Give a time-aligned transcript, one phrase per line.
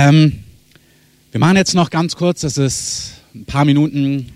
[0.00, 0.44] Ähm,
[1.32, 4.28] wir machen jetzt noch ganz kurz, das ist ein paar Minuten,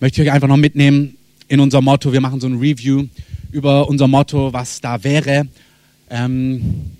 [0.00, 1.16] möchte ich euch einfach noch mitnehmen
[1.46, 2.12] in unser Motto.
[2.12, 3.06] Wir machen so ein Review
[3.52, 5.46] über unser Motto, was da wäre.
[6.10, 6.90] Ähm,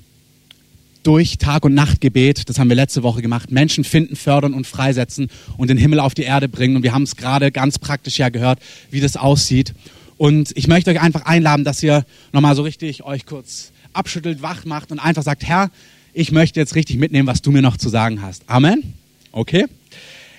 [1.03, 5.29] durch Tag- und Nachtgebet, das haben wir letzte Woche gemacht, Menschen finden, fördern und freisetzen
[5.57, 6.77] und den Himmel auf die Erde bringen.
[6.77, 8.61] Und wir haben es gerade ganz praktisch ja gehört,
[8.93, 9.75] wie das aussieht.
[10.17, 14.65] Und ich möchte euch einfach einladen, dass ihr nochmal so richtig euch kurz abschüttelt, wach
[14.65, 15.73] macht und einfach sagt, Herr,
[16.13, 18.43] ich möchte jetzt richtig mitnehmen, was du mir noch zu sagen hast.
[18.49, 18.95] Amen.
[19.33, 19.67] Okay?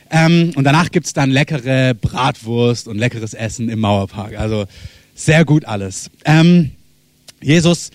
[0.10, 4.38] Ähm, und danach gibt es dann leckere Bratwurst und leckeres Essen im Mauerpark.
[4.38, 4.66] Also
[5.16, 6.10] sehr gut alles.
[6.26, 6.72] Ähm,
[7.42, 7.92] Jesus,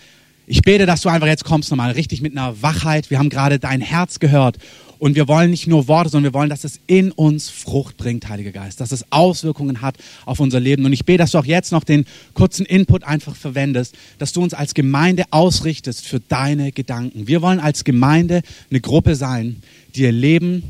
[0.46, 3.10] ich bete, dass du einfach jetzt kommst nochmal richtig mit einer Wachheit.
[3.10, 4.58] Wir haben gerade dein Herz gehört
[4.98, 8.28] und wir wollen nicht nur Worte, sondern wir wollen, dass es in uns Frucht bringt,
[8.28, 10.84] Heiliger Geist, dass es Auswirkungen hat auf unser Leben.
[10.84, 14.42] Und ich bete, dass du auch jetzt noch den kurzen Input einfach verwendest, dass du
[14.42, 17.27] uns als Gemeinde ausrichtest für deine Gedanken.
[17.27, 19.56] Wir wollen als Gemeinde eine Gruppe sein,
[19.95, 20.62] die ihr Leben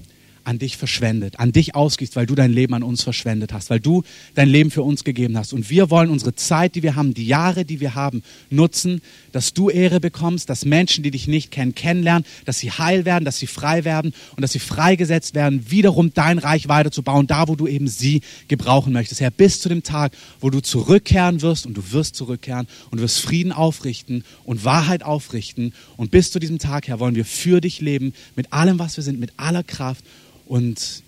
[0.46, 3.80] an dich verschwendet, an dich ausgießt, weil du dein Leben an uns verschwendet hast, weil
[3.80, 5.52] du dein Leben für uns gegeben hast.
[5.52, 9.00] Und wir wollen unsere Zeit, die wir haben, die Jahre, die wir haben, nutzen,
[9.32, 13.24] dass du Ehre bekommst, dass Menschen, die dich nicht kennen, kennenlernen, dass sie heil werden,
[13.24, 17.56] dass sie frei werden und dass sie freigesetzt werden, wiederum dein Reich weiterzubauen, da wo
[17.56, 19.20] du eben sie gebrauchen möchtest.
[19.20, 23.02] Herr, bis zu dem Tag, wo du zurückkehren wirst und du wirst zurückkehren und du
[23.02, 25.72] wirst Frieden aufrichten und Wahrheit aufrichten.
[25.96, 29.02] Und bis zu diesem Tag, Herr, wollen wir für dich leben, mit allem, was wir
[29.02, 30.04] sind, mit aller Kraft
[30.46, 31.02] und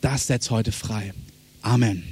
[0.00, 1.12] das setzt heute frei.
[1.62, 2.04] Amen.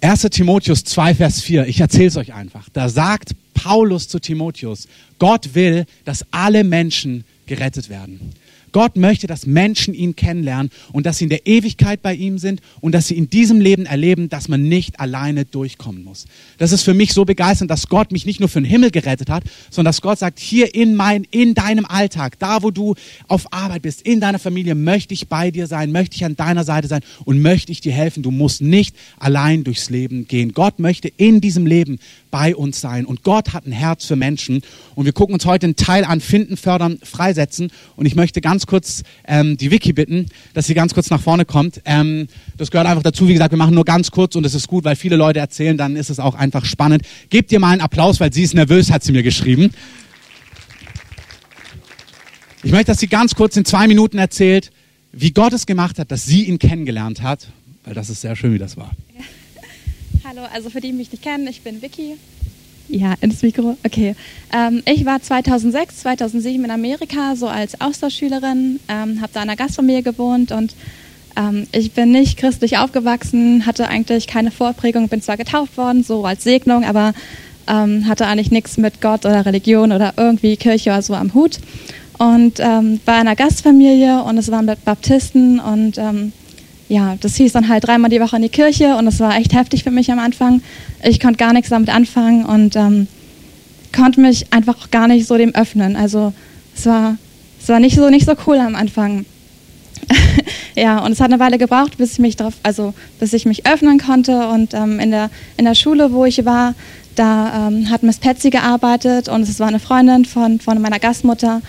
[0.00, 0.22] 1.
[0.30, 2.68] Timotheus 2, Vers 4, ich erzähle es euch einfach.
[2.72, 4.86] Da sagt Paulus zu Timotheus,
[5.18, 8.32] Gott will, dass alle Menschen gerettet werden.
[8.72, 12.60] Gott möchte, dass Menschen ihn kennenlernen und dass sie in der Ewigkeit bei ihm sind
[12.80, 16.26] und dass sie in diesem Leben erleben, dass man nicht alleine durchkommen muss.
[16.58, 19.30] Das ist für mich so begeisternd, dass Gott mich nicht nur für den Himmel gerettet
[19.30, 22.94] hat, sondern dass Gott sagt, hier in mein, in deinem Alltag, da wo du
[23.26, 26.64] auf Arbeit bist, in deiner Familie, möchte ich bei dir sein, möchte ich an deiner
[26.64, 28.22] Seite sein und möchte ich dir helfen.
[28.22, 30.52] Du musst nicht allein durchs Leben gehen.
[30.52, 31.98] Gott möchte in diesem Leben
[32.30, 33.04] bei uns sein.
[33.06, 34.62] Und Gott hat ein Herz für Menschen.
[34.94, 37.70] Und wir gucken uns heute einen Teil an, finden, fördern, freisetzen.
[37.96, 41.44] Und ich möchte ganz kurz ähm, die Vicky bitten, dass sie ganz kurz nach vorne
[41.44, 41.80] kommt.
[41.84, 43.28] Ähm, das gehört einfach dazu.
[43.28, 45.76] Wie gesagt, wir machen nur ganz kurz und es ist gut, weil viele Leute erzählen,
[45.76, 47.02] dann ist es auch einfach spannend.
[47.30, 49.70] Gebt ihr mal einen Applaus, weil sie ist nervös, hat sie mir geschrieben.
[52.62, 54.70] Ich möchte, dass sie ganz kurz in zwei Minuten erzählt,
[55.12, 57.48] wie Gott es gemacht hat, dass sie ihn kennengelernt hat,
[57.84, 58.90] weil das ist sehr schön, wie das war.
[59.16, 59.24] Ja.
[60.38, 62.16] Hallo, also für die, die mich nicht kennen, ich bin Vicky.
[62.88, 63.76] Ja, ins Mikro.
[63.84, 64.14] Okay.
[64.52, 69.56] Ähm, ich war 2006, 2007 in Amerika, so als Austauschschülerin, ähm, habe da in einer
[69.56, 70.76] Gastfamilie gewohnt und
[71.36, 76.24] ähm, ich bin nicht christlich aufgewachsen, hatte eigentlich keine Vorprägung, bin zwar getauft worden, so
[76.24, 77.14] als Segnung, aber
[77.66, 81.58] ähm, hatte eigentlich nichts mit Gott oder Religion oder irgendwie Kirche oder so am Hut.
[82.18, 86.32] Und ähm, war in einer Gastfamilie und es waren Baptisten und ähm,
[86.88, 89.54] ja, das hieß dann halt dreimal die Woche in die Kirche und das war echt
[89.54, 90.62] heftig für mich am Anfang.
[91.02, 93.06] Ich konnte gar nichts damit anfangen und ähm,
[93.94, 95.96] konnte mich einfach gar nicht so dem öffnen.
[95.96, 96.32] Also
[96.74, 97.16] es war,
[97.60, 99.26] es war nicht so nicht so cool am Anfang.
[100.74, 103.66] ja, und es hat eine Weile gebraucht, bis ich mich drauf, also bis ich mich
[103.66, 104.48] öffnen konnte.
[104.48, 106.74] Und ähm, in, der, in der Schule, wo ich war,
[107.16, 111.60] da ähm, hat Miss Patsy gearbeitet und es war eine Freundin von, von meiner Gastmutter.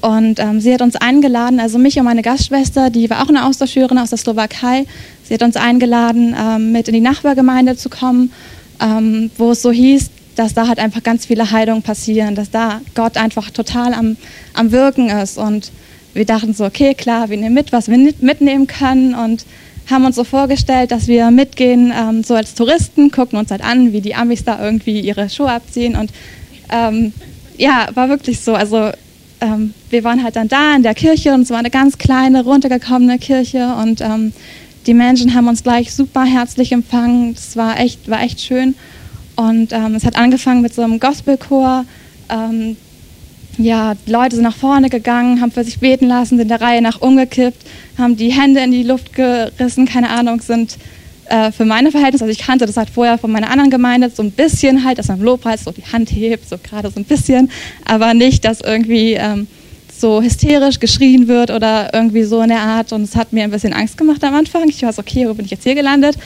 [0.00, 3.44] Und ähm, sie hat uns eingeladen, also mich und meine Gastschwester, die war auch eine
[3.46, 4.86] Austauschschülerin aus der Slowakei.
[5.24, 8.32] Sie hat uns eingeladen, ähm, mit in die Nachbargemeinde zu kommen,
[8.80, 12.80] ähm, wo es so hieß, dass da halt einfach ganz viele Heilungen passieren, dass da
[12.94, 14.16] Gott einfach total am,
[14.54, 15.36] am Wirken ist.
[15.36, 15.72] Und
[16.14, 19.44] wir dachten so, okay, klar, wir nehmen mit, was wir mitnehmen können und
[19.90, 23.92] haben uns so vorgestellt, dass wir mitgehen, ähm, so als Touristen, gucken uns halt an,
[23.92, 25.96] wie die Amis da irgendwie ihre Schuhe abziehen.
[25.96, 26.12] Und
[26.70, 27.12] ähm,
[27.56, 28.54] ja, war wirklich so.
[28.54, 28.92] Also
[29.40, 32.44] ähm, wir waren halt dann da in der Kirche und es war eine ganz kleine,
[32.44, 34.32] runtergekommene Kirche und ähm,
[34.86, 37.34] die Menschen haben uns gleich super herzlich empfangen.
[37.34, 38.74] Das war echt, war echt schön.
[39.36, 41.84] Und ähm, es hat angefangen mit so einem Gospelchor.
[42.28, 42.76] Ähm,
[43.58, 46.80] ja, die Leute sind nach vorne gegangen, haben für sich beten lassen, sind der Reihe
[46.80, 47.66] nach umgekippt,
[47.98, 50.78] haben die Hände in die Luft gerissen, keine Ahnung, sind
[51.28, 54.22] äh, für meine Verhältnisse, also ich kannte das halt vorher von meiner anderen Gemeinde, so
[54.22, 57.04] ein bisschen halt, dass man im Lobpreis so die Hand hebt, so gerade so ein
[57.04, 57.50] bisschen,
[57.84, 59.46] aber nicht, dass irgendwie ähm,
[60.00, 62.92] so hysterisch geschrien wird oder irgendwie so in der Art.
[62.92, 64.68] Und es hat mir ein bisschen Angst gemacht am Anfang.
[64.68, 66.16] Ich war so, okay, wo bin ich jetzt hier gelandet?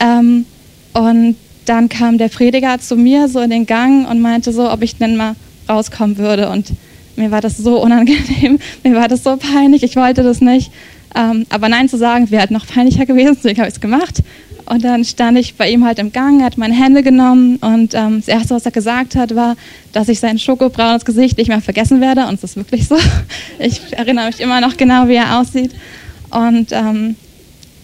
[0.00, 0.46] Ähm,
[0.94, 4.82] und dann kam der Prediger zu mir so in den Gang und meinte so, ob
[4.82, 5.34] ich denn mal
[5.68, 6.48] rauskommen würde.
[6.48, 6.72] Und
[7.16, 10.70] mir war das so unangenehm, mir war das so peinlich, ich wollte das nicht.
[11.14, 14.22] Ähm, aber Nein zu sagen wäre halt noch peinlicher gewesen, deswegen habe ich es gemacht.
[14.66, 17.94] Und dann stand ich bei ihm halt im Gang, er hat meine Hände genommen und
[17.94, 19.56] ähm, das Erste, was er gesagt hat, war,
[19.92, 22.26] dass ich sein schokobraunes Gesicht nicht mehr vergessen werde.
[22.26, 22.98] Und es ist wirklich so.
[23.58, 25.72] Ich erinnere mich immer noch genau, wie er aussieht.
[26.30, 27.16] Und ähm,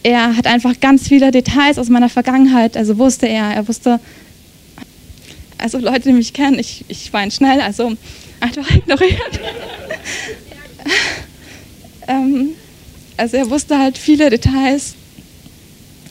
[0.03, 3.99] er hat einfach ganz viele Details aus meiner Vergangenheit, also wusste er, er wusste,
[5.56, 7.94] also Leute, die mich kennen, ich, ich weine schnell, also
[8.41, 9.19] einfach ignorieren.
[12.09, 12.50] ähm,
[13.17, 14.95] also er wusste halt viele Details.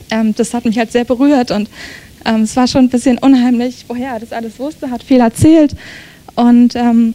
[0.10, 1.70] Ähm, das hat mich halt sehr berührt und
[2.26, 5.76] ähm, es war schon ein bisschen unheimlich, woher er das alles wusste, hat viel erzählt
[6.36, 7.14] und ähm,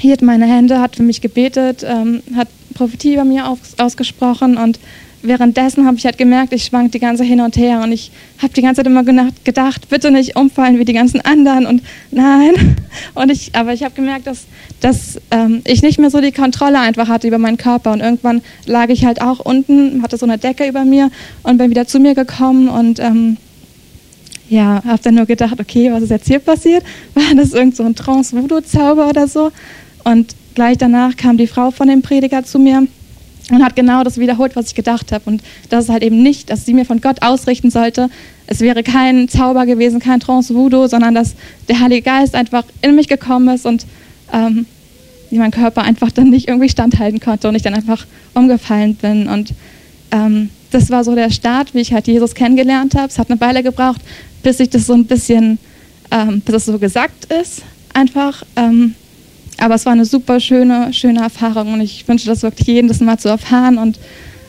[0.00, 4.78] hielt meine Hände, hat für mich gebetet, ähm, hat Prophetie bei mir aus, ausgesprochen und
[5.24, 8.52] währenddessen habe ich halt gemerkt, ich schwank die ganze hin und her und ich habe
[8.52, 12.76] die ganze Zeit immer gedacht, bitte nicht umfallen wie die ganzen anderen und nein.
[13.14, 14.44] Und ich, aber ich habe gemerkt, dass,
[14.80, 18.40] dass ähm, ich nicht mehr so die Kontrolle einfach hatte über meinen Körper und irgendwann
[18.66, 21.10] lag ich halt auch unten, hatte so eine Decke über mir
[21.42, 23.36] und bin wieder zu mir gekommen und ähm,
[24.48, 26.84] ja, habe dann nur gedacht, okay, was ist jetzt hier passiert?
[27.14, 29.50] War das irgend so ein Trance-Voodoo-Zauber oder so?
[30.04, 32.86] Und gleich danach kam die Frau von dem Prediger zu mir
[33.50, 35.24] und hat genau das wiederholt, was ich gedacht habe.
[35.26, 38.08] Und das ist halt eben nicht, dass sie mir von Gott ausrichten sollte.
[38.46, 41.34] Es wäre kein Zauber gewesen, kein Trance-Voodoo, sondern dass
[41.68, 43.86] der Heilige Geist einfach in mich gekommen ist und
[44.32, 44.66] ähm,
[45.30, 49.28] mein Körper einfach dann nicht irgendwie standhalten konnte und ich dann einfach umgefallen bin.
[49.28, 49.52] Und
[50.10, 53.08] ähm, das war so der Start, wie ich halt Jesus kennengelernt habe.
[53.08, 54.00] Es hat eine Weile gebraucht,
[54.42, 55.58] bis ich das so ein bisschen,
[56.10, 57.62] ähm, bis es so gesagt ist,
[57.92, 58.44] einfach.
[58.56, 58.94] Ähm,
[59.58, 63.00] aber es war eine super schöne, schöne Erfahrung und ich wünsche das wirklich jedem, das
[63.00, 63.78] mal zu erfahren.
[63.78, 63.98] Und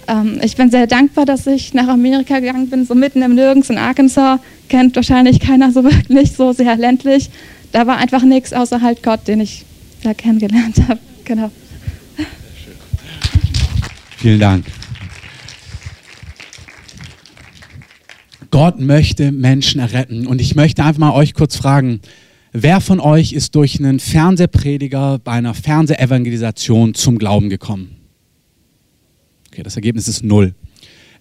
[0.07, 3.69] ähm, ich bin sehr dankbar, dass ich nach Amerika gegangen bin, so mitten im Nirgends
[3.69, 4.39] in Arkansas.
[4.69, 7.29] Kennt wahrscheinlich keiner so wirklich, so sehr ländlich.
[7.71, 9.65] Da war einfach nichts außer halt Gott, den ich
[10.03, 10.99] da kennengelernt habe.
[11.25, 11.49] Genau.
[14.17, 14.65] Vielen Dank.
[18.51, 20.27] Gott möchte Menschen erretten.
[20.27, 21.99] Und ich möchte einfach mal euch kurz fragen,
[22.57, 27.97] Wer von euch ist durch einen Fernsehprediger bei einer Fernsehevangelisation zum Glauben gekommen?
[29.51, 30.55] Okay, das Ergebnis ist null.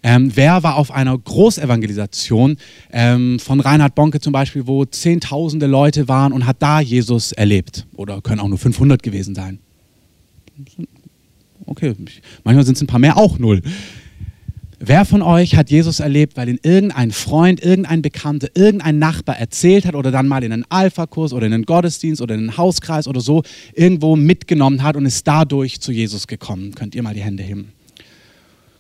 [0.05, 2.57] Ähm, wer war auf einer Großevangelisation
[2.93, 7.85] ähm, von Reinhard Bonke zum Beispiel, wo zehntausende Leute waren und hat da Jesus erlebt?
[7.97, 9.59] Oder können auch nur 500 gewesen sein?
[11.67, 11.97] Okay,
[12.45, 13.61] manchmal sind es ein paar mehr, auch null.
[14.87, 19.87] Wer von euch hat Jesus erlebt, weil ihn irgendein Freund, irgendein Bekannter, irgendein Nachbar erzählt
[19.87, 23.09] hat oder dann mal in einen Alpha-Kurs oder in einen Gottesdienst oder in einen Hauskreis
[23.09, 26.75] oder so irgendwo mitgenommen hat und ist dadurch zu Jesus gekommen?
[26.75, 27.73] Könnt ihr mal die Hände heben?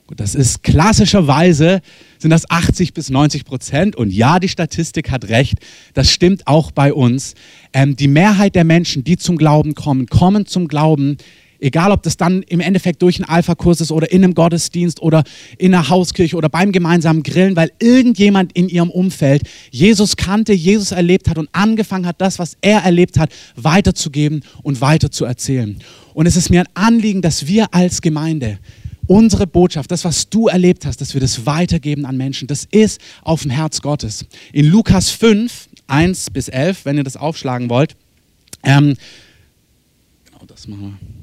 [0.06, 1.80] Gut, das ist klassischerweise
[2.18, 5.54] sind das 80 bis 90 Prozent und ja, die Statistik hat recht.
[5.94, 7.32] Das stimmt auch bei uns.
[7.72, 11.16] Ähm, die Mehrheit der Menschen, die zum Glauben kommen, kommen zum Glauben
[11.64, 15.24] Egal, ob das dann im Endeffekt durch einen Alpha-Kurs ist oder in einem Gottesdienst oder
[15.56, 20.92] in einer Hauskirche oder beim gemeinsamen Grillen, weil irgendjemand in ihrem Umfeld Jesus kannte, Jesus
[20.92, 25.78] erlebt hat und angefangen hat, das, was er erlebt hat, weiterzugeben und weiter zu erzählen.
[26.12, 28.58] Und es ist mir ein Anliegen, dass wir als Gemeinde
[29.06, 32.46] unsere Botschaft, das, was du erlebt hast, dass wir das weitergeben an Menschen.
[32.46, 34.26] Das ist auf dem Herz Gottes.
[34.52, 37.96] In Lukas 5, 1 bis 11, wenn ihr das aufschlagen wollt,
[38.62, 38.98] ähm,
[40.26, 41.13] genau das machen wir.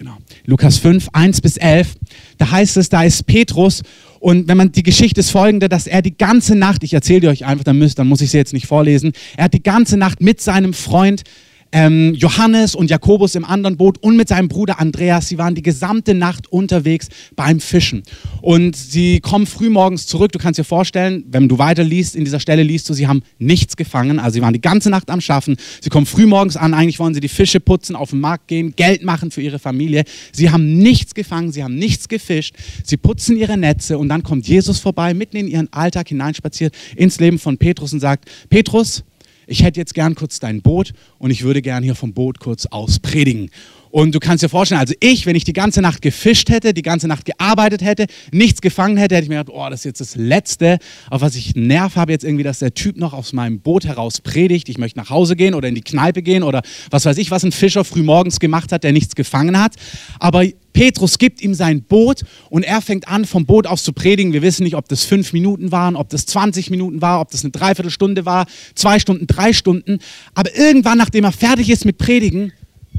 [0.00, 0.16] Genau.
[0.46, 1.94] Lukas 5, 1 bis 11.
[2.38, 3.82] Da heißt es, da ist Petrus
[4.18, 7.44] und wenn man die Geschichte ist folgende, dass er die ganze Nacht, ich erzähle euch
[7.44, 10.22] einfach, dann, müsst, dann muss ich sie jetzt nicht vorlesen, er hat die ganze Nacht
[10.22, 11.24] mit seinem Freund
[11.72, 15.28] ähm, Johannes und Jakobus im anderen Boot und mit seinem Bruder Andreas.
[15.28, 18.02] Sie waren die gesamte Nacht unterwegs beim Fischen.
[18.42, 20.32] Und sie kommen frühmorgens zurück.
[20.32, 23.22] Du kannst dir vorstellen, wenn du weiter liest, in dieser Stelle liest du, sie haben
[23.38, 24.18] nichts gefangen.
[24.18, 25.56] Also sie waren die ganze Nacht am Schaffen.
[25.80, 26.74] Sie kommen frühmorgens an.
[26.74, 30.04] Eigentlich wollen sie die Fische putzen, auf den Markt gehen, Geld machen für ihre Familie.
[30.32, 31.52] Sie haben nichts gefangen.
[31.52, 32.54] Sie haben nichts gefischt.
[32.84, 37.20] Sie putzen ihre Netze und dann kommt Jesus vorbei, mitten in ihren Alltag hineinspaziert, ins
[37.20, 39.04] Leben von Petrus und sagt, Petrus,
[39.50, 42.66] ich hätte jetzt gern kurz dein Boot und ich würde gern hier vom Boot kurz
[42.66, 43.50] aus predigen.
[43.90, 46.82] Und du kannst dir vorstellen, also ich, wenn ich die ganze Nacht gefischt hätte, die
[46.82, 50.00] ganze Nacht gearbeitet hätte, nichts gefangen hätte, hätte ich mir gedacht, oh, das ist jetzt
[50.00, 50.78] das Letzte,
[51.10, 54.20] auf was ich Nerv habe jetzt irgendwie, dass der Typ noch aus meinem Boot heraus
[54.20, 54.68] predigt.
[54.68, 57.44] Ich möchte nach Hause gehen oder in die Kneipe gehen oder was weiß ich, was
[57.44, 59.74] ein Fischer früh morgens gemacht hat, der nichts gefangen hat.
[60.20, 64.32] Aber Petrus gibt ihm sein Boot und er fängt an, vom Boot aus zu predigen.
[64.32, 67.42] Wir wissen nicht, ob das fünf Minuten waren, ob das 20 Minuten war, ob das
[67.42, 69.98] eine Dreiviertelstunde war, zwei Stunden, drei Stunden.
[70.34, 72.52] Aber irgendwann, nachdem er fertig ist mit Predigen,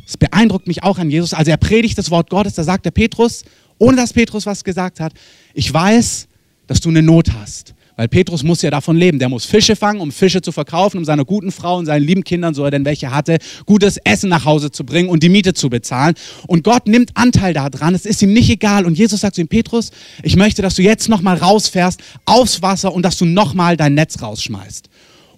[0.05, 1.33] das beeindruckt mich auch an Jesus.
[1.33, 3.43] Also er predigt das Wort Gottes, da sagt der Petrus,
[3.77, 5.13] ohne dass Petrus was gesagt hat,
[5.53, 6.27] ich weiß,
[6.67, 7.73] dass du eine Not hast.
[7.97, 9.19] Weil Petrus muss ja davon leben.
[9.19, 12.23] Der muss Fische fangen, um Fische zu verkaufen, um seiner guten Frau und seinen lieben
[12.23, 15.53] Kindern, so er denn welche hatte, gutes Essen nach Hause zu bringen und die Miete
[15.53, 16.15] zu bezahlen.
[16.47, 17.93] Und Gott nimmt Anteil daran.
[17.93, 18.85] Es ist ihm nicht egal.
[18.85, 19.91] Und Jesus sagt zu ihm, Petrus,
[20.23, 24.21] ich möchte, dass du jetzt nochmal rausfährst aufs Wasser und dass du nochmal dein Netz
[24.21, 24.89] rausschmeißt.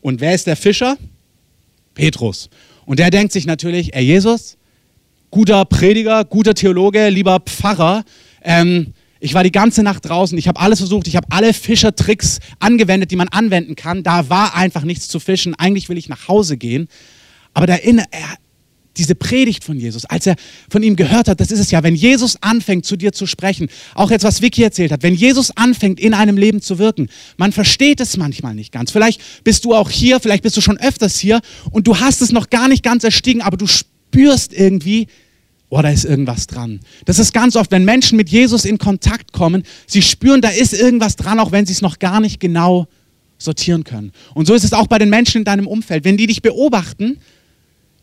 [0.01, 0.97] Und wer ist der Fischer?
[1.95, 2.49] Petrus.
[2.85, 4.57] Und der denkt sich natürlich, ey Jesus,
[5.31, 8.03] guter Prediger, guter Theologe, lieber Pfarrer,
[8.43, 12.39] ähm, ich war die ganze Nacht draußen, ich habe alles versucht, ich habe alle Fischertricks
[12.59, 14.03] angewendet, die man anwenden kann.
[14.03, 15.55] Da war einfach nichts zu fischen.
[15.55, 16.89] Eigentlich will ich nach Hause gehen.
[17.53, 18.37] Aber da in, er,
[18.97, 20.35] diese Predigt von Jesus, als er
[20.69, 23.69] von ihm gehört hat, das ist es ja, wenn Jesus anfängt zu dir zu sprechen,
[23.95, 27.51] auch jetzt was Vicky erzählt hat, wenn Jesus anfängt in einem Leben zu wirken, man
[27.51, 28.91] versteht es manchmal nicht ganz.
[28.91, 32.31] Vielleicht bist du auch hier, vielleicht bist du schon öfters hier und du hast es
[32.31, 35.07] noch gar nicht ganz erstiegen, aber du spürst irgendwie,
[35.69, 36.79] oh, da ist irgendwas dran.
[37.05, 40.73] Das ist ganz oft, wenn Menschen mit Jesus in Kontakt kommen, sie spüren, da ist
[40.73, 42.87] irgendwas dran, auch wenn sie es noch gar nicht genau
[43.39, 44.11] sortieren können.
[44.35, 46.05] Und so ist es auch bei den Menschen in deinem Umfeld.
[46.05, 47.17] Wenn die dich beobachten,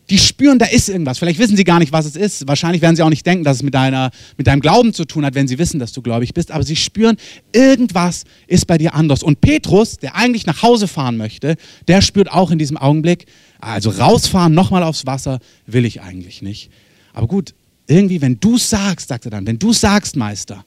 [0.09, 1.19] die spüren, da ist irgendwas.
[1.19, 2.47] Vielleicht wissen sie gar nicht, was es ist.
[2.47, 5.25] Wahrscheinlich werden sie auch nicht denken, dass es mit, deiner, mit deinem Glauben zu tun
[5.25, 6.51] hat, wenn sie wissen, dass du gläubig bist.
[6.51, 7.15] Aber sie spüren,
[7.53, 9.23] irgendwas ist bei dir anders.
[9.23, 11.55] Und Petrus, der eigentlich nach Hause fahren möchte,
[11.87, 13.25] der spürt auch in diesem Augenblick,
[13.61, 16.69] also rausfahren, nochmal aufs Wasser, will ich eigentlich nicht.
[17.13, 17.53] Aber gut,
[17.87, 20.65] irgendwie, wenn du sagst, sagt er dann, wenn du sagst, Meister,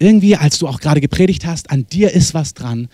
[0.00, 2.88] irgendwie, als du auch gerade gepredigt hast, an dir ist was dran,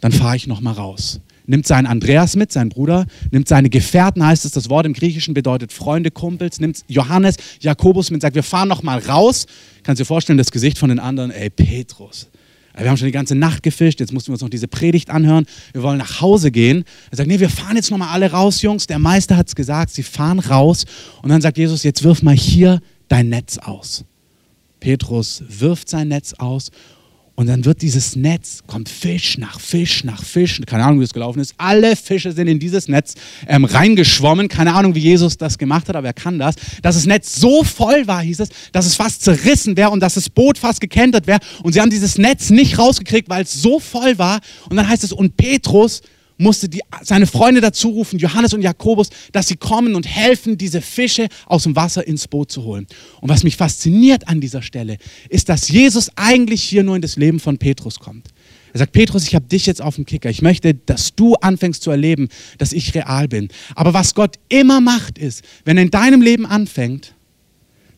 [0.00, 1.20] dann fahre ich nochmal raus.
[1.46, 5.34] Nimmt seinen Andreas mit, seinen Bruder, nimmt seine Gefährten, heißt es, das Wort im Griechischen
[5.34, 9.46] bedeutet Freunde, Kumpels, nimmt Johannes, Jakobus mit, sagt, wir fahren nochmal raus.
[9.82, 12.28] Kannst du dir vorstellen, das Gesicht von den anderen, ey, Petrus,
[12.78, 15.44] wir haben schon die ganze Nacht gefischt, jetzt mussten wir uns noch diese Predigt anhören.
[15.72, 16.84] Wir wollen nach Hause gehen.
[17.10, 18.86] Er sagt, nee, wir fahren jetzt nochmal alle raus, Jungs.
[18.86, 20.86] Der Meister hat es gesagt, sie fahren raus.
[21.22, 24.04] Und dann sagt Jesus, jetzt wirf mal hier dein Netz aus.
[24.80, 26.70] Petrus wirft sein Netz aus
[27.34, 31.14] und dann wird dieses Netz, kommt Fisch nach Fisch nach Fisch, keine Ahnung, wie es
[31.14, 31.54] gelaufen ist.
[31.56, 33.14] Alle Fische sind in dieses Netz
[33.48, 34.48] ähm, reingeschwommen.
[34.48, 36.56] Keine Ahnung, wie Jesus das gemacht hat, aber er kann das.
[36.82, 40.14] Dass das Netz so voll war, hieß es, dass es fast zerrissen wäre und dass
[40.14, 41.40] das Boot fast gekentert wäre.
[41.62, 44.40] Und sie haben dieses Netz nicht rausgekriegt, weil es so voll war.
[44.68, 46.02] Und dann heißt es, und Petrus
[46.42, 50.82] musste die, seine Freunde dazu rufen, Johannes und Jakobus, dass sie kommen und helfen, diese
[50.82, 52.86] Fische aus dem Wasser ins Boot zu holen.
[53.20, 57.16] Und was mich fasziniert an dieser Stelle, ist, dass Jesus eigentlich hier nur in das
[57.16, 58.28] Leben von Petrus kommt.
[58.72, 60.30] Er sagt, Petrus, ich habe dich jetzt auf dem Kicker.
[60.30, 63.48] Ich möchte, dass du anfängst zu erleben, dass ich real bin.
[63.74, 67.14] Aber was Gott immer macht, ist, wenn er in deinem Leben anfängt,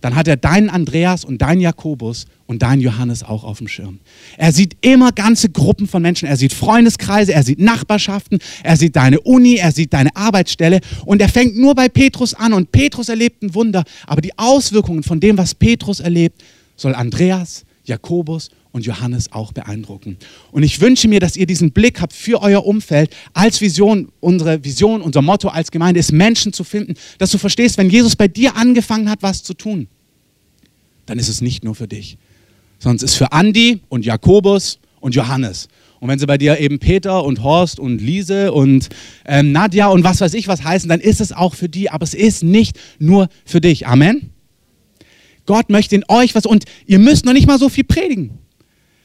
[0.04, 4.00] dann hat er deinen Andreas und deinen Jakobus und deinen Johannes auch auf dem Schirm.
[4.36, 8.96] Er sieht immer ganze Gruppen von Menschen, er sieht Freundeskreise, er sieht Nachbarschaften, er sieht
[8.96, 13.08] deine Uni, er sieht deine Arbeitsstelle und er fängt nur bei Petrus an und Petrus
[13.08, 16.44] erlebt ein Wunder, aber die Auswirkungen von dem, was Petrus erlebt,
[16.76, 20.18] soll Andreas, Jakobus und Johannes auch beeindrucken.
[20.52, 24.08] Und ich wünsche mir, dass ihr diesen Blick habt für euer Umfeld als Vision.
[24.20, 28.16] Unsere Vision, unser Motto als Gemeinde ist, Menschen zu finden, dass du verstehst, wenn Jesus
[28.16, 29.86] bei dir angefangen hat, was zu tun,
[31.06, 32.18] dann ist es nicht nur für dich,
[32.78, 35.68] sondern es ist für Andi und Jakobus und Johannes.
[36.00, 38.88] Und wenn sie bei dir eben Peter und Horst und Lise und
[39.24, 42.04] ähm, Nadja und was weiß ich was heißen, dann ist es auch für die, aber
[42.04, 43.86] es ist nicht nur für dich.
[43.86, 44.30] Amen.
[45.46, 48.38] Gott möchte in euch was und ihr müsst noch nicht mal so viel predigen.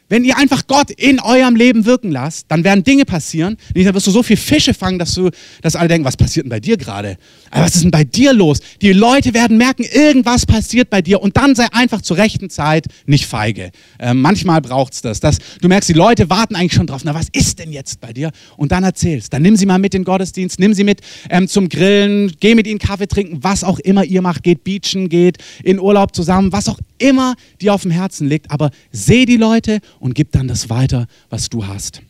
[0.10, 3.58] Wenn ihr einfach Gott in eurem Leben wirken lasst, dann werden Dinge passieren.
[3.74, 5.30] Dann wirst du so viel Fische fangen, dass, du,
[5.62, 7.18] dass alle denken, was passiert denn bei dir gerade?
[7.52, 8.60] Was ist denn bei dir los?
[8.82, 12.88] Die Leute werden merken, irgendwas passiert bei dir und dann sei einfach zur rechten Zeit
[13.06, 13.72] nicht feige.
[14.00, 17.14] Äh, manchmal braucht es das, dass du merkst, die Leute warten eigentlich schon drauf, na
[17.14, 18.32] was ist denn jetzt bei dir?
[18.58, 19.32] Und dann erzählst.
[19.34, 22.56] Dann nimm sie mal mit in den Gottesdienst, nimm sie mit ähm, zum Grillen, geh
[22.56, 26.52] mit ihnen Kaffee trinken, was auch immer ihr macht, geht beachen, geht in Urlaub zusammen,
[26.52, 28.52] was auch immer dir auf dem Herzen liegt.
[28.52, 32.02] Aber seh die Leute und gib dann das weiter, was du hast.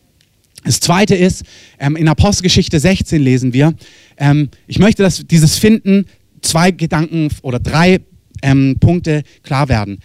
[0.64, 1.44] Das zweite ist,
[1.80, 3.74] ähm, in Apostelgeschichte 16 lesen wir,
[4.18, 6.06] ähm, ich möchte, dass dieses Finden
[6.42, 8.02] zwei Gedanken oder drei
[8.42, 10.00] ähm, Punkte klar werden.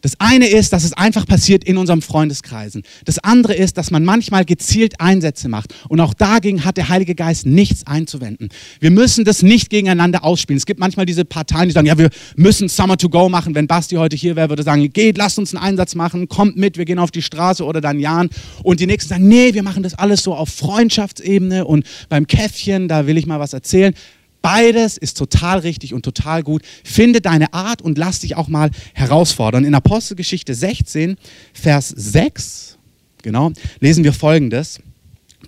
[0.00, 2.82] Das eine ist, dass es einfach passiert in unserem Freundeskreisen.
[3.04, 5.74] Das andere ist, dass man manchmal gezielt Einsätze macht.
[5.88, 8.48] Und auch dagegen hat der Heilige Geist nichts einzuwenden.
[8.80, 10.56] Wir müssen das nicht gegeneinander ausspielen.
[10.58, 13.54] Es gibt manchmal diese Parteien, die sagen, ja, wir müssen Summer to Go machen.
[13.54, 16.78] Wenn Basti heute hier wäre, würde sagen, geht, lasst uns einen Einsatz machen, kommt mit,
[16.78, 18.30] wir gehen auf die Straße oder dann Jan.
[18.62, 22.88] Und die Nächsten sagen, nee, wir machen das alles so auf Freundschaftsebene und beim Käffchen,
[22.88, 23.94] da will ich mal was erzählen.
[24.42, 26.62] Beides ist total richtig und total gut.
[26.84, 29.64] Finde deine Art und lass dich auch mal herausfordern.
[29.64, 31.16] In Apostelgeschichte 16,
[31.52, 32.78] Vers 6,
[33.22, 34.80] genau, lesen wir folgendes.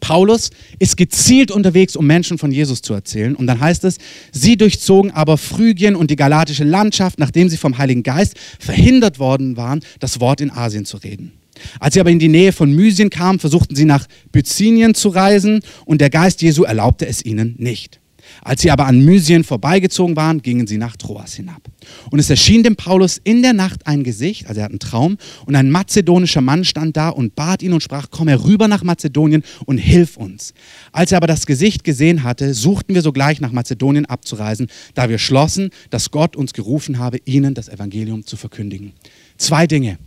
[0.01, 3.35] Paulus ist gezielt unterwegs, um Menschen von Jesus zu erzählen.
[3.35, 3.99] Und dann heißt es,
[4.33, 9.57] sie durchzogen aber Phrygien und die galatische Landschaft, nachdem sie vom Heiligen Geist verhindert worden
[9.57, 11.33] waren, das Wort in Asien zu reden.
[11.79, 15.61] Als sie aber in die Nähe von Mysien kamen, versuchten sie nach Bithynien zu reisen
[15.85, 18.00] und der Geist Jesu erlaubte es ihnen nicht.
[18.43, 21.63] Als sie aber an Mysien vorbeigezogen waren, gingen sie nach Troas hinab.
[22.11, 25.19] Und es erschien dem Paulus in der Nacht ein Gesicht, also er hat einen Traum,
[25.47, 29.43] und ein mazedonischer Mann stand da und bat ihn und sprach, komm herüber nach Mazedonien
[29.67, 30.55] und hilf uns.
[30.93, 35.19] Als er aber das Gesicht gesehen hatte, suchten wir sogleich nach Mazedonien abzureisen, da wir
[35.19, 38.93] schlossen, dass Gott uns gerufen habe, ihnen das Evangelium zu verkündigen.
[39.37, 39.99] Zwei Dinge.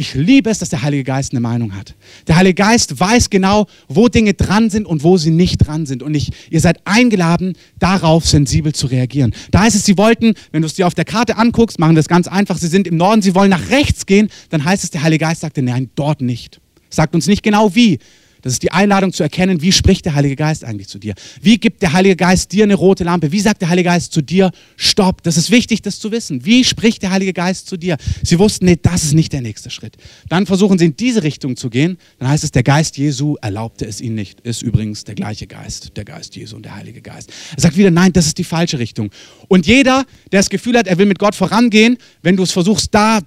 [0.00, 1.96] Ich liebe es, dass der Heilige Geist eine Meinung hat.
[2.28, 6.04] Der Heilige Geist weiß genau, wo Dinge dran sind und wo sie nicht dran sind.
[6.04, 9.34] Und ich, ihr seid eingeladen, darauf sensibel zu reagieren.
[9.50, 12.06] Da heißt es, sie wollten, wenn du es dir auf der Karte anguckst, machen das
[12.06, 15.02] ganz einfach, sie sind im Norden, sie wollen nach rechts gehen, dann heißt es, der
[15.02, 16.60] Heilige Geist sagte, nein, dort nicht.
[16.90, 17.98] Sagt uns nicht genau wie,
[18.42, 21.14] das ist die Einladung zu erkennen, wie spricht der Heilige Geist eigentlich zu dir?
[21.40, 23.32] Wie gibt der Heilige Geist dir eine rote Lampe?
[23.32, 25.22] Wie sagt der Heilige Geist zu dir, stopp?
[25.22, 26.44] Das ist wichtig, das zu wissen.
[26.44, 27.96] Wie spricht der Heilige Geist zu dir?
[28.22, 29.96] Sie wussten, nee, das ist nicht der nächste Schritt.
[30.28, 31.98] Dann versuchen sie in diese Richtung zu gehen.
[32.18, 34.40] Dann heißt es, der Geist Jesu erlaubte es ihnen nicht.
[34.40, 37.30] Ist übrigens der gleiche Geist, der Geist Jesu und der Heilige Geist.
[37.56, 39.10] Er sagt wieder, nein, das ist die falsche Richtung.
[39.48, 42.94] Und jeder, der das Gefühl hat, er will mit Gott vorangehen, wenn du es versuchst,
[42.94, 43.20] da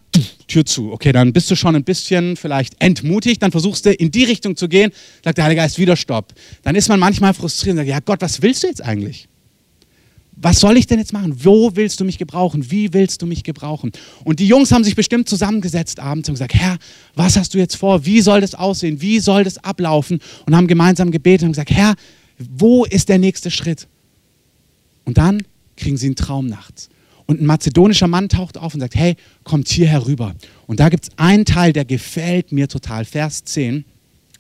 [0.51, 0.91] Tür zu.
[0.91, 4.58] Okay, dann bist du schon ein bisschen vielleicht entmutigt, dann versuchst du in die Richtung
[4.58, 4.91] zu gehen,
[5.24, 6.34] sagt der Heilige Geist wieder Stopp.
[6.63, 9.27] Dann ist man manchmal frustriert und sagt, ja Gott, was willst du jetzt eigentlich?
[10.36, 11.36] Was soll ich denn jetzt machen?
[11.43, 12.72] Wo willst du mich gebrauchen?
[12.72, 13.91] Wie willst du mich gebrauchen?
[14.24, 16.77] Und die Jungs haben sich bestimmt zusammengesetzt abends und gesagt, Herr,
[17.13, 18.05] was hast du jetzt vor?
[18.05, 19.01] Wie soll das aussehen?
[19.01, 20.20] Wie soll das ablaufen?
[20.48, 21.93] Und haben gemeinsam gebetet und gesagt, Herr,
[22.39, 23.88] wo ist der nächste Schritt?
[25.05, 25.43] Und dann
[25.75, 26.89] kriegen sie einen Traum nachts.
[27.27, 30.36] Und ein mazedonischer Mann taucht auf und sagt, hey, kommt hier herüber.
[30.67, 33.05] Und da gibt es einen Teil, der gefällt mir total.
[33.05, 33.86] Vers 10.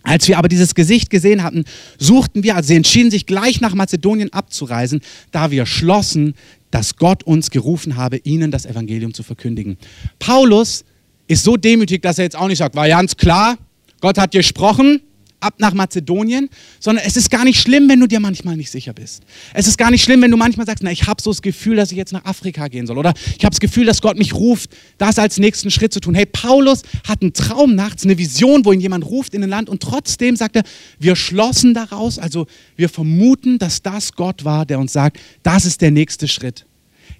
[0.03, 1.65] Als wir aber dieses Gesicht gesehen hatten,
[1.97, 6.33] suchten wir, also sie entschieden sich gleich nach Mazedonien abzureisen, da wir schlossen,
[6.71, 9.77] dass Gott uns gerufen habe, ihnen das Evangelium zu verkündigen.
[10.19, 10.85] Paulus
[11.27, 13.57] ist so demütig, dass er jetzt auch nicht sagt, war ganz klar,
[13.99, 15.01] Gott hat gesprochen,
[15.41, 18.93] ab nach Mazedonien, sondern es ist gar nicht schlimm, wenn du dir manchmal nicht sicher
[18.93, 19.23] bist.
[19.53, 21.75] Es ist gar nicht schlimm, wenn du manchmal sagst, na, ich habe so das Gefühl,
[21.75, 24.33] dass ich jetzt nach Afrika gehen soll oder ich habe das Gefühl, dass Gott mich
[24.33, 26.15] ruft, das als nächsten Schritt zu tun.
[26.15, 29.69] Hey, Paulus hat einen Traum nachts, eine Vision, wo ihn jemand ruft in ein Land
[29.69, 30.63] und trotzdem sagt er,
[30.99, 35.81] wir schlossen daraus, also wir vermuten, dass das Gott war, der uns sagt, das ist
[35.81, 36.65] der nächste Schritt.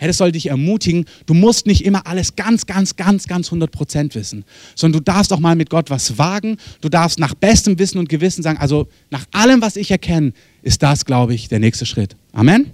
[0.01, 1.05] Hey, das soll dich ermutigen.
[1.27, 5.31] Du musst nicht immer alles ganz, ganz, ganz, ganz 100 Prozent wissen, sondern du darfst
[5.31, 6.57] auch mal mit Gott was wagen.
[6.81, 10.81] Du darfst nach bestem Wissen und Gewissen sagen, also nach allem, was ich erkenne, ist
[10.81, 12.15] das, glaube ich, der nächste Schritt.
[12.33, 12.71] Amen.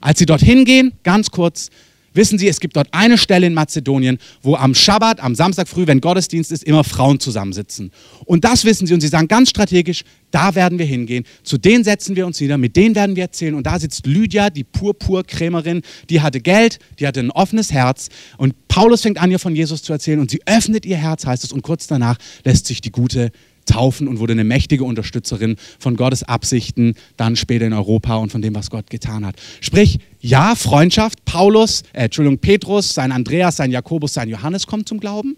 [0.00, 1.68] Als sie dorthin gehen, ganz kurz,
[2.16, 5.86] Wissen Sie, es gibt dort eine Stelle in Mazedonien, wo am Schabbat, am Samstag früh,
[5.86, 7.92] wenn Gottesdienst ist, immer Frauen zusammensitzen.
[8.24, 11.84] Und das wissen Sie und Sie sagen ganz strategisch, da werden wir hingehen, zu denen
[11.84, 13.54] setzen wir uns wieder, mit denen werden wir erzählen.
[13.54, 18.08] Und da sitzt Lydia, die Purpurkrämerin, die hatte Geld, die hatte ein offenes Herz.
[18.38, 21.44] Und Paulus fängt an, ihr von Jesus zu erzählen und sie öffnet ihr Herz, heißt
[21.44, 21.52] es.
[21.52, 23.30] Und kurz danach lässt sich die gute
[23.66, 28.42] taufen und wurde eine mächtige Unterstützerin von Gottes Absichten, dann später in Europa und von
[28.42, 29.36] dem, was Gott getan hat.
[29.60, 34.98] Sprich, ja, Freundschaft, Paulus, äh, Entschuldigung, Petrus, sein Andreas, sein Jakobus, sein Johannes kommt zum
[34.98, 35.36] Glauben.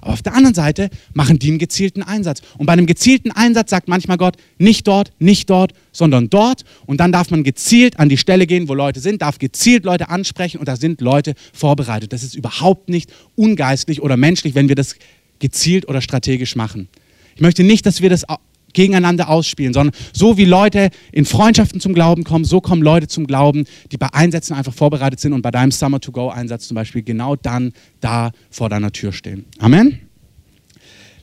[0.00, 2.40] Aber auf der anderen Seite machen die einen gezielten Einsatz.
[2.58, 6.64] Und bei einem gezielten Einsatz sagt manchmal Gott, nicht dort, nicht dort, sondern dort.
[6.86, 10.08] Und dann darf man gezielt an die Stelle gehen, wo Leute sind, darf gezielt Leute
[10.08, 12.12] ansprechen und da sind Leute vorbereitet.
[12.12, 14.94] Das ist überhaupt nicht ungeistlich oder menschlich, wenn wir das
[15.40, 16.88] gezielt oder strategisch machen.
[17.36, 18.24] Ich möchte nicht, dass wir das
[18.72, 23.26] gegeneinander ausspielen, sondern so wie Leute in Freundschaften zum Glauben kommen, so kommen Leute zum
[23.26, 26.74] Glauben, die bei Einsätzen einfach vorbereitet sind und bei deinem Summer to Go Einsatz zum
[26.74, 29.46] Beispiel genau dann da vor deiner Tür stehen.
[29.58, 30.00] Amen.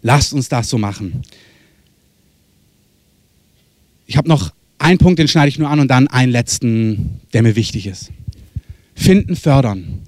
[0.01, 1.21] Lasst uns das so machen.
[4.05, 7.41] Ich habe noch einen Punkt, den schneide ich nur an und dann einen letzten, der
[7.43, 8.11] mir wichtig ist.
[8.95, 10.01] Finden, fördern.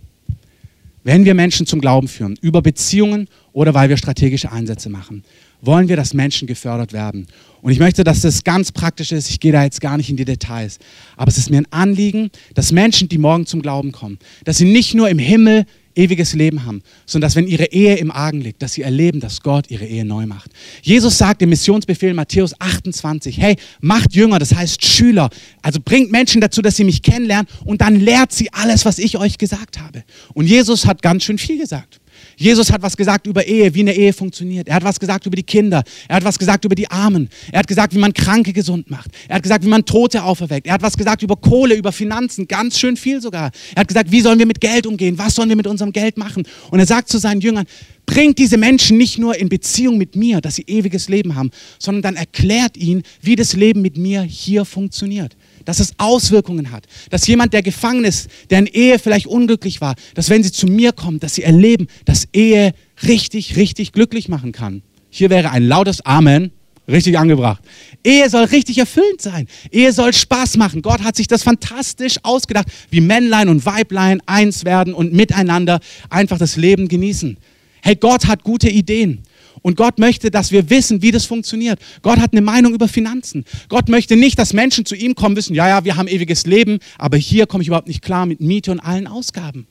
[1.06, 5.24] Wenn wir Menschen zum Glauben führen, über Beziehungen oder weil wir strategische Einsätze machen,
[5.62, 7.28] wollen wir, dass Menschen gefördert werden.
[7.62, 9.30] Und ich möchte, dass das ganz praktisch ist.
[9.30, 10.80] Ich gehe da jetzt gar nicht in die Details.
[11.15, 14.65] Aber es ist mir ein Anliegen, dass Menschen, die morgen zum Glauben kommen, dass sie
[14.65, 18.62] nicht nur im Himmel ewiges Leben haben, sondern dass wenn ihre Ehe im Argen liegt,
[18.62, 20.51] dass sie erleben, dass Gott ihre Ehe neu macht.
[20.81, 25.29] Jesus sagt im Missionsbefehl Matthäus 28, hey, macht Jünger, das heißt Schüler,
[25.62, 29.17] also bringt Menschen dazu, dass sie mich kennenlernen und dann lehrt sie alles, was ich
[29.17, 30.03] euch gesagt habe.
[30.34, 31.99] Und Jesus hat ganz schön viel gesagt.
[32.38, 34.67] Jesus hat was gesagt über Ehe, wie eine Ehe funktioniert.
[34.67, 35.84] Er hat was gesagt über die Kinder.
[36.08, 37.30] Er hat was gesagt über die Armen.
[37.52, 39.12] Er hat gesagt, wie man Kranke gesund macht.
[39.28, 40.67] Er hat gesagt, wie man Tote auferweckt.
[40.67, 43.52] Er hat was gesagt über Kohle, über Finanzen, ganz schön viel sogar.
[43.76, 45.17] Er hat gesagt, wie sollen wir mit Geld umgehen?
[45.17, 46.43] Was sollen wir mit unserem Geld machen?
[46.71, 47.65] Und er sagt zu seinen Jüngern,
[48.06, 52.02] bringt diese Menschen nicht nur in Beziehung mit mir, dass sie ewiges Leben haben, sondern
[52.02, 56.86] dann erklärt ihnen, wie das Leben mit mir hier funktioniert dass es Auswirkungen hat.
[57.10, 60.67] Dass jemand, der gefangen ist, der in Ehe vielleicht unglücklich war, dass wenn sie zu
[60.67, 62.73] mir kommen, dass sie erleben, dass Ehe
[63.04, 64.82] richtig, richtig glücklich machen kann.
[65.10, 66.51] Hier wäre ein lautes Amen
[66.88, 67.62] richtig angebracht.
[68.04, 69.47] Ehe soll richtig erfüllend sein.
[69.71, 70.82] Ehe soll Spaß machen.
[70.82, 76.38] Gott hat sich das fantastisch ausgedacht, wie Männlein und Weiblein eins werden und miteinander einfach
[76.38, 77.38] das Leben genießen.
[77.82, 79.23] Hey, Gott hat gute Ideen.
[79.65, 81.80] Und Gott möchte, dass wir wissen, wie das funktioniert.
[82.04, 83.45] Gott hat eine Meinung über Finanzen.
[83.67, 86.78] Gott möchte nicht, dass Menschen zu ihm kommen, wissen, ja, ja, wir haben ewiges Leben,
[86.99, 89.65] aber hier komme ich überhaupt nicht klar mit Miete und allen Ausgaben.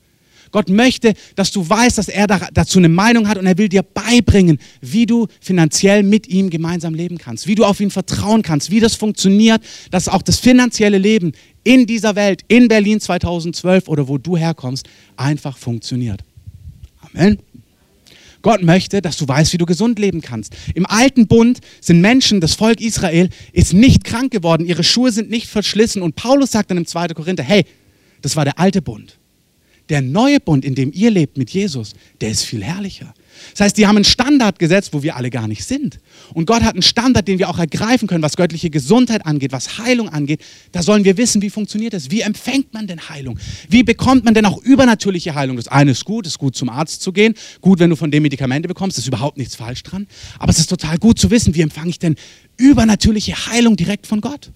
[0.51, 3.85] Gott möchte, dass du weißt, dass er dazu eine Meinung hat und er will dir
[3.85, 8.73] beibringen, wie du finanziell mit ihm gemeinsam leben kannst, wie du auf ihn vertrauen kannst,
[8.73, 14.09] wie das funktioniert, dass auch das finanzielle Leben in dieser Welt, in Berlin 2012 oder
[14.09, 16.25] wo du herkommst, einfach funktioniert.
[17.15, 17.39] Amen.
[18.45, 20.55] Gott möchte, dass du weißt, wie du gesund leben kannst.
[20.75, 25.31] Im alten Bund sind Menschen, das Volk Israel, ist nicht krank geworden, ihre Schuhe sind
[25.31, 26.03] nicht verschlissen.
[26.03, 27.09] Und Paulus sagt dann im 2.
[27.09, 27.65] Korinther, hey,
[28.21, 29.19] das war der alte Bund.
[29.89, 33.15] Der neue Bund, in dem ihr lebt mit Jesus, der ist viel herrlicher.
[33.53, 36.01] Das heißt, die haben einen Standard gesetzt, wo wir alle gar nicht sind.
[36.33, 39.79] Und Gott hat einen Standard, den wir auch ergreifen können, was göttliche Gesundheit angeht, was
[39.79, 40.41] Heilung angeht.
[40.73, 42.11] Da sollen wir wissen, wie funktioniert das?
[42.11, 43.39] Wie empfängt man denn Heilung?
[43.69, 45.57] Wie bekommt man denn auch übernatürliche Heilung?
[45.57, 47.35] Das eine ist gut, ist gut zum Arzt zu gehen.
[47.61, 50.07] Gut, wenn du von dem Medikamente bekommst, ist überhaupt nichts falsch dran.
[50.39, 52.17] Aber es ist total gut zu wissen, wie empfange ich denn
[52.57, 54.51] übernatürliche Heilung direkt von Gott?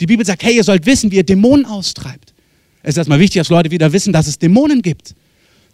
[0.00, 2.34] Die Bibel sagt, hey, ihr sollt wissen, wie ihr Dämonen austreibt.
[2.82, 5.14] Es ist erstmal wichtig, dass Leute wieder wissen, dass es Dämonen gibt.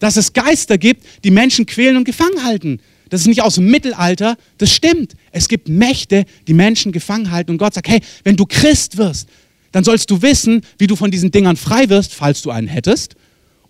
[0.04, 2.78] Dass es Geister gibt, die Menschen quälen und gefangen halten.
[3.08, 5.14] Das ist nicht aus dem Mittelalter, das stimmt.
[5.32, 7.52] Es gibt Mächte, die Menschen gefangen halten.
[7.52, 9.30] Und Gott sagt, hey, wenn du Christ wirst,
[9.72, 13.14] dann sollst du wissen, wie du von diesen Dingern frei wirst, falls du einen hättest.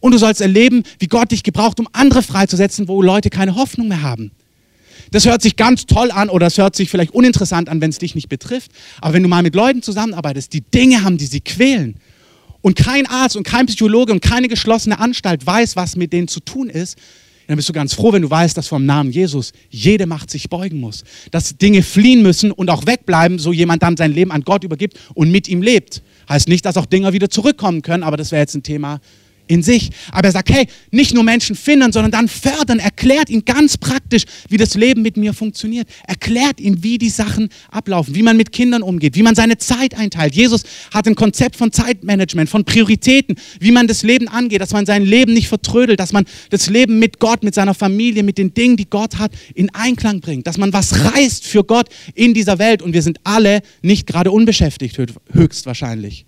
[0.01, 3.87] Und du sollst erleben, wie Gott dich gebraucht, um andere freizusetzen, wo Leute keine Hoffnung
[3.87, 4.33] mehr haben.
[5.13, 7.99] Das hört sich ganz toll an oder es hört sich vielleicht uninteressant an, wenn es
[7.99, 8.73] dich nicht betrifft.
[9.01, 11.95] Aber wenn du mal mit Leuten zusammenarbeitest, die Dinge haben, die sie quälen,
[12.65, 16.41] und kein Arzt und kein Psychologe und keine geschlossene Anstalt weiß, was mit denen zu
[16.41, 16.97] tun ist,
[17.47, 20.49] dann bist du ganz froh, wenn du weißt, dass vom Namen Jesus jede Macht sich
[20.49, 21.05] beugen muss.
[21.31, 24.99] Dass Dinge fliehen müssen und auch wegbleiben, so jemand dann sein Leben an Gott übergibt
[25.13, 26.03] und mit ihm lebt.
[26.27, 28.99] Heißt nicht, dass auch Dinge wieder zurückkommen können, aber das wäre jetzt ein Thema
[29.47, 29.91] in sich.
[30.11, 34.25] Aber er sagt, hey, nicht nur Menschen finden, sondern dann fördern, erklärt ihn ganz praktisch,
[34.49, 35.89] wie das Leben mit mir funktioniert.
[36.07, 39.95] Erklärt ihm, wie die Sachen ablaufen, wie man mit Kindern umgeht, wie man seine Zeit
[39.95, 40.35] einteilt.
[40.35, 44.87] Jesus hat ein Konzept von Zeitmanagement, von Prioritäten, wie man das Leben angeht, dass man
[44.87, 48.55] sein Leben nicht vertrödelt, dass man das Leben mit Gott, mit seiner Familie, mit den
[48.55, 52.59] Dingen, die Gott hat, in Einklang bringt, dass man was reißt für Gott in dieser
[52.59, 52.83] Welt.
[52.83, 54.99] Und wir sind alle nicht gerade unbeschäftigt,
[55.33, 56.25] höchstwahrscheinlich.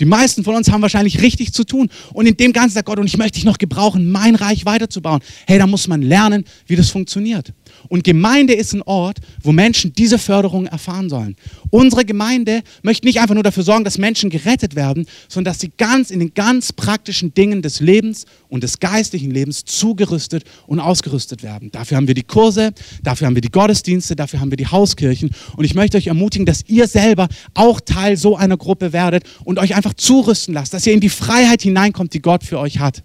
[0.00, 1.88] Die meisten von uns haben wahrscheinlich richtig zu tun.
[2.12, 5.20] Und in dem Ganzen sagt Gott, und ich möchte dich noch gebrauchen, mein Reich weiterzubauen.
[5.46, 7.52] Hey, da muss man lernen, wie das funktioniert.
[7.88, 11.36] Und Gemeinde ist ein Ort, wo Menschen diese Förderung erfahren sollen.
[11.70, 15.70] Unsere Gemeinde möchte nicht einfach nur dafür sorgen, dass Menschen gerettet werden, sondern dass sie
[15.76, 21.42] ganz in den ganz praktischen Dingen des Lebens und des geistlichen Lebens zugerüstet und ausgerüstet
[21.42, 21.70] werden.
[21.70, 25.30] Dafür haben wir die Kurse, dafür haben wir die Gottesdienste, dafür haben wir die Hauskirchen.
[25.56, 29.58] Und ich möchte euch ermutigen, dass ihr selber auch Teil so einer Gruppe werdet und
[29.58, 33.02] euch einfach zurüsten lasst, dass ihr in die Freiheit hineinkommt, die Gott für euch hat.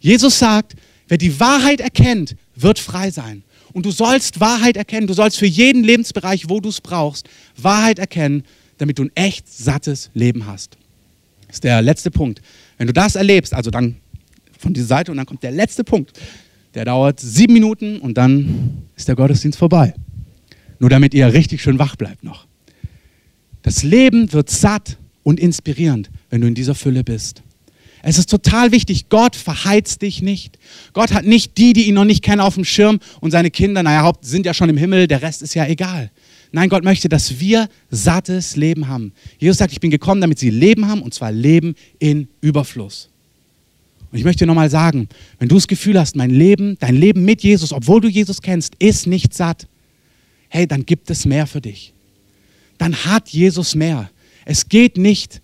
[0.00, 0.74] Jesus sagt,
[1.08, 3.42] wer die Wahrheit erkennt, wird frei sein.
[3.72, 5.06] Und du sollst Wahrheit erkennen.
[5.06, 8.44] Du sollst für jeden Lebensbereich, wo du es brauchst, Wahrheit erkennen,
[8.78, 10.76] damit du ein echt sattes Leben hast.
[11.48, 12.40] Das ist der letzte Punkt.
[12.78, 13.96] Wenn du das erlebst, also dann
[14.64, 16.18] von dieser Seite und dann kommt der letzte Punkt.
[16.74, 19.94] Der dauert sieben Minuten und dann ist der Gottesdienst vorbei.
[20.80, 22.46] Nur damit ihr richtig schön wach bleibt noch.
[23.62, 27.42] Das Leben wird satt und inspirierend, wenn du in dieser Fülle bist.
[28.06, 30.58] Es ist total wichtig, Gott verheizt dich nicht.
[30.92, 33.82] Gott hat nicht die, die ihn noch nicht kennen, auf dem Schirm und seine Kinder,
[33.82, 36.10] naja, sind ja schon im Himmel, der Rest ist ja egal.
[36.52, 39.12] Nein, Gott möchte, dass wir sattes Leben haben.
[39.38, 43.08] Jesus sagt, ich bin gekommen, damit sie Leben haben und zwar Leben in Überfluss.
[44.12, 45.08] Und ich möchte nochmal sagen,
[45.38, 48.74] wenn du das Gefühl hast, mein Leben, dein Leben mit Jesus, obwohl du Jesus kennst,
[48.78, 49.66] ist nicht satt,
[50.48, 51.92] hey, dann gibt es mehr für dich.
[52.78, 54.10] Dann hat Jesus mehr.
[54.44, 55.40] Es geht nicht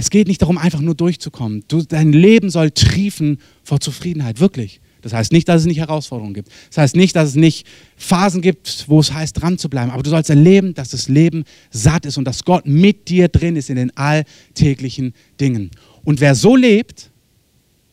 [0.00, 1.62] es geht nicht darum, einfach nur durchzukommen.
[1.68, 4.80] Du, dein Leben soll triefen vor Zufriedenheit, wirklich.
[5.02, 6.48] Das heißt nicht, dass es nicht Herausforderungen gibt.
[6.68, 9.90] Das heißt nicht, dass es nicht Phasen gibt, wo es heißt, dran zu bleiben.
[9.90, 13.56] Aber du sollst erleben, dass das Leben satt ist und dass Gott mit dir drin
[13.56, 15.70] ist in den alltäglichen Dingen.
[16.02, 17.10] Und wer so lebt,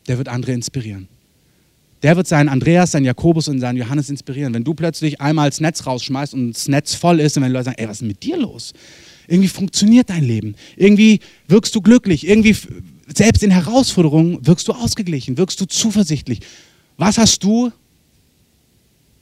[0.06, 1.08] der wird andere inspirieren.
[2.02, 4.54] Der wird seinen Andreas, seinen Jakobus und seinen Johannes inspirieren.
[4.54, 7.66] Wenn du plötzlich einmal das Netz rausschmeißt und das Netz voll ist und wenn Leute
[7.66, 8.72] sagen, ey, was ist mit dir los?
[9.28, 10.56] Irgendwie funktioniert dein Leben.
[10.76, 12.26] Irgendwie wirkst du glücklich.
[12.26, 12.56] Irgendwie,
[13.14, 16.40] selbst in Herausforderungen, wirkst du ausgeglichen, wirkst du zuversichtlich.
[16.96, 17.70] Was hast du,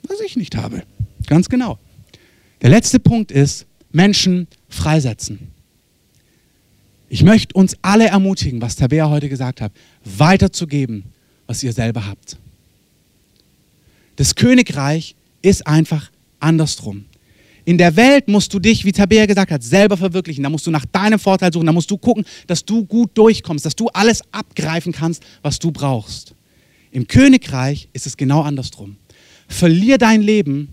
[0.09, 0.85] was ich nicht habe?
[1.27, 1.79] Ganz genau.
[2.63, 5.51] Der letzte Punkt ist, Menschen freisetzen.
[7.09, 9.73] Ich möchte uns alle ermutigen, was Tabea heute gesagt hat,
[10.05, 11.05] weiterzugeben,
[11.47, 12.39] was ihr selber habt.
[14.17, 17.05] Das Königreich ist einfach andersrum.
[17.67, 20.45] In der Welt musst du dich, wie Tabea gesagt hat, selber verwirklichen.
[20.45, 21.67] Da musst du nach deinem Vorteil suchen.
[21.67, 25.73] Da musst du gucken, dass du gut durchkommst, dass du alles abgreifen kannst, was du
[25.73, 26.35] brauchst.
[26.93, 28.97] Im Königreich ist es genau andersrum.
[29.49, 30.69] Verlier dein Leben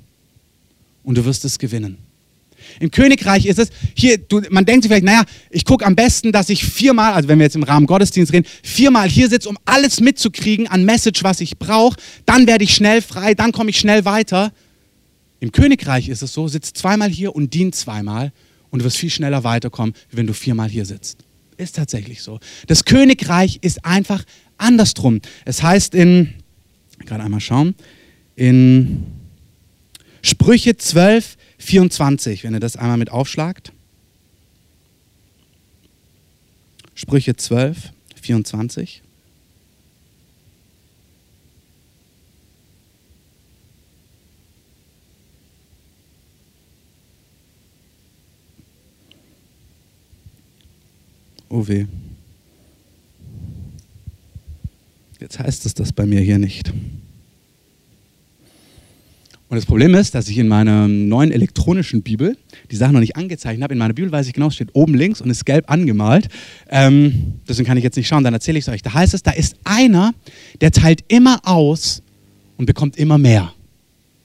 [1.04, 1.98] und du wirst es gewinnen.
[2.80, 6.32] Im Königreich ist es, hier, du, man denkt sich vielleicht, naja, ich gucke am besten,
[6.32, 9.58] dass ich viermal, also wenn wir jetzt im Rahmen Gottesdienst reden, viermal hier sitze, um
[9.66, 11.98] alles mitzukriegen an Message, was ich brauche.
[12.28, 14.54] Dann werde ich schnell frei, dann komme ich schnell weiter.
[15.44, 18.32] Im Königreich ist es so, sitz zweimal hier und dien zweimal
[18.70, 21.26] und du wirst viel schneller weiterkommen, wenn du viermal hier sitzt.
[21.58, 22.40] Ist tatsächlich so.
[22.68, 24.24] Das Königreich ist einfach
[24.58, 25.20] andersrum.
[25.44, 26.34] Es heißt in,
[27.00, 27.76] gerade einmal schauen,
[28.38, 29.04] in
[30.22, 33.74] Sprüche 12, 24, wenn ihr das einmal mit aufschlagt.
[36.96, 39.03] Sprüche 12, 24.
[51.54, 51.86] Oh weh.
[55.20, 56.72] Jetzt heißt es das bei mir hier nicht.
[59.50, 62.40] Und das Problem ist, dass ich in meiner neuen elektronischen Bibel
[62.72, 63.74] die Sachen noch nicht angezeichnet habe.
[63.74, 66.28] In meiner Bibel weiß ich genau, es steht oben links und ist gelb angemalt.
[66.72, 68.82] Ähm, deswegen kann ich jetzt nicht schauen, dann erzähle ich es euch.
[68.82, 70.16] Da heißt es, da ist einer,
[70.60, 72.02] der teilt immer aus
[72.58, 73.54] und bekommt immer mehr.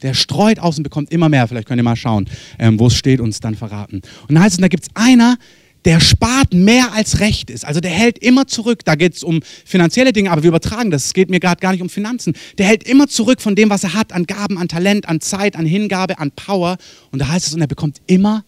[0.00, 1.46] Der streut aus und bekommt immer mehr.
[1.46, 2.26] Vielleicht könnt ihr mal schauen,
[2.58, 3.96] ähm, wo es steht, uns dann verraten.
[4.28, 5.36] Und dann heißt es, da gibt es einer,
[5.84, 7.64] der spart mehr als recht ist.
[7.64, 8.84] Also der hält immer zurück.
[8.84, 11.06] Da geht es um finanzielle Dinge, aber wir übertragen das.
[11.06, 12.34] Es geht mir gerade gar nicht um Finanzen.
[12.58, 15.56] Der hält immer zurück von dem, was er hat, an Gaben, an Talent, an Zeit,
[15.56, 16.76] an Hingabe, an Power.
[17.10, 18.44] Und da heißt es, und er bekommt immer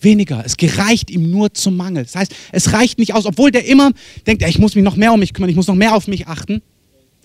[0.00, 0.42] weniger.
[0.44, 2.04] Es gereicht ihm nur zum Mangel.
[2.04, 3.92] Das heißt, es reicht nicht aus, obwohl der immer
[4.26, 6.26] denkt, ich muss mich noch mehr um mich kümmern, ich muss noch mehr auf mich
[6.26, 6.62] achten.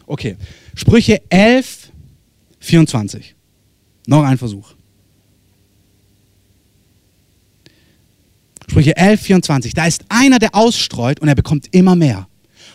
[0.06, 0.36] Okay,
[0.76, 1.92] Sprüche 11,
[2.60, 3.36] 24.
[4.08, 4.75] Noch ein Versuch.
[8.70, 9.74] Sprüche 11, 24.
[9.74, 12.28] Da ist einer, der ausstreut und er bekommt immer mehr.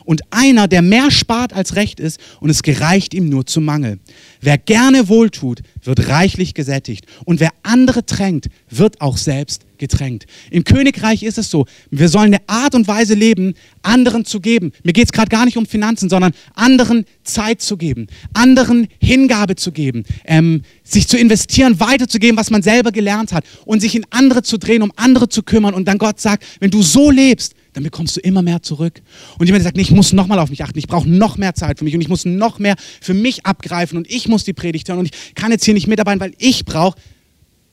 [0.04, 3.98] Und einer, der mehr spart als recht ist und es gereicht ihm nur zum Mangel.
[4.40, 7.06] Wer gerne wohltut, wird reichlich gesättigt.
[7.24, 10.26] Und wer andere tränkt, wird auch selbst getränkt.
[10.50, 14.72] Im Königreich ist es so, wir sollen eine Art und Weise leben, anderen zu geben.
[14.84, 19.56] Mir geht es gerade gar nicht um Finanzen, sondern anderen Zeit zu geben, anderen Hingabe
[19.56, 24.06] zu geben, ähm, sich zu investieren, weiterzugeben, was man selber gelernt hat und sich in
[24.10, 25.74] andere zu drehen, um andere zu kümmern.
[25.74, 29.00] Und dann Gott sagt, wenn du so lebst, dann bekommst du immer mehr zurück.
[29.38, 31.78] Und jemand sagt, nee, ich muss nochmal auf mich achten, ich brauche noch mehr Zeit
[31.78, 34.88] für mich und ich muss noch mehr für mich abgreifen und ich muss die Predigt
[34.88, 36.98] hören und ich kann jetzt hier nicht mitarbeiten, weil ich brauche,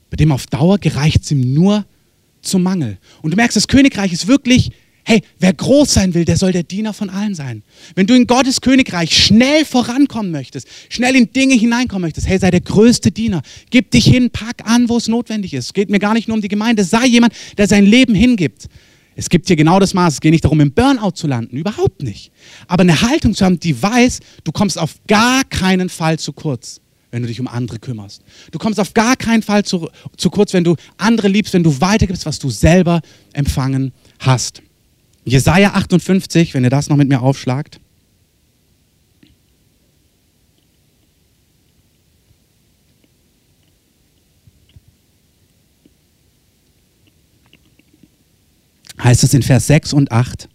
[0.10, 1.86] bei dem auf Dauer gereicht es ihm nur
[2.42, 2.98] zum Mangel.
[3.22, 4.72] Und du merkst, das Königreich ist wirklich,
[5.08, 7.64] hey, wer groß sein will, der soll der Diener von allen sein.
[7.96, 12.52] Wenn du in Gottes Königreich schnell vorankommen möchtest, schnell in Dinge hineinkommen möchtest, hey, sei
[12.52, 13.42] der größte Diener.
[13.70, 15.68] Gib dich hin, pack an, wo es notwendig ist.
[15.68, 16.84] Es geht mir gar nicht nur um die Gemeinde.
[16.84, 18.68] Sei jemand, der sein Leben hingibt.
[19.18, 20.14] Es gibt hier genau das Maß.
[20.14, 21.58] Es geht nicht darum, im Burnout zu landen.
[21.58, 22.32] Überhaupt nicht.
[22.68, 26.80] Aber eine Haltung zu haben, die weiß, du kommst auf gar keinen Fall zu kurz,
[27.10, 28.22] wenn du dich um andere kümmerst.
[28.52, 31.82] Du kommst auf gar keinen Fall zu, zu kurz, wenn du andere liebst, wenn du
[31.82, 33.02] weitergibst, was du selber
[33.34, 34.62] empfangen hast.
[35.26, 37.80] Jesaja 58, wenn ihr das noch mit mir aufschlagt.
[49.04, 50.50] Heißt es in Vers 6 und 8.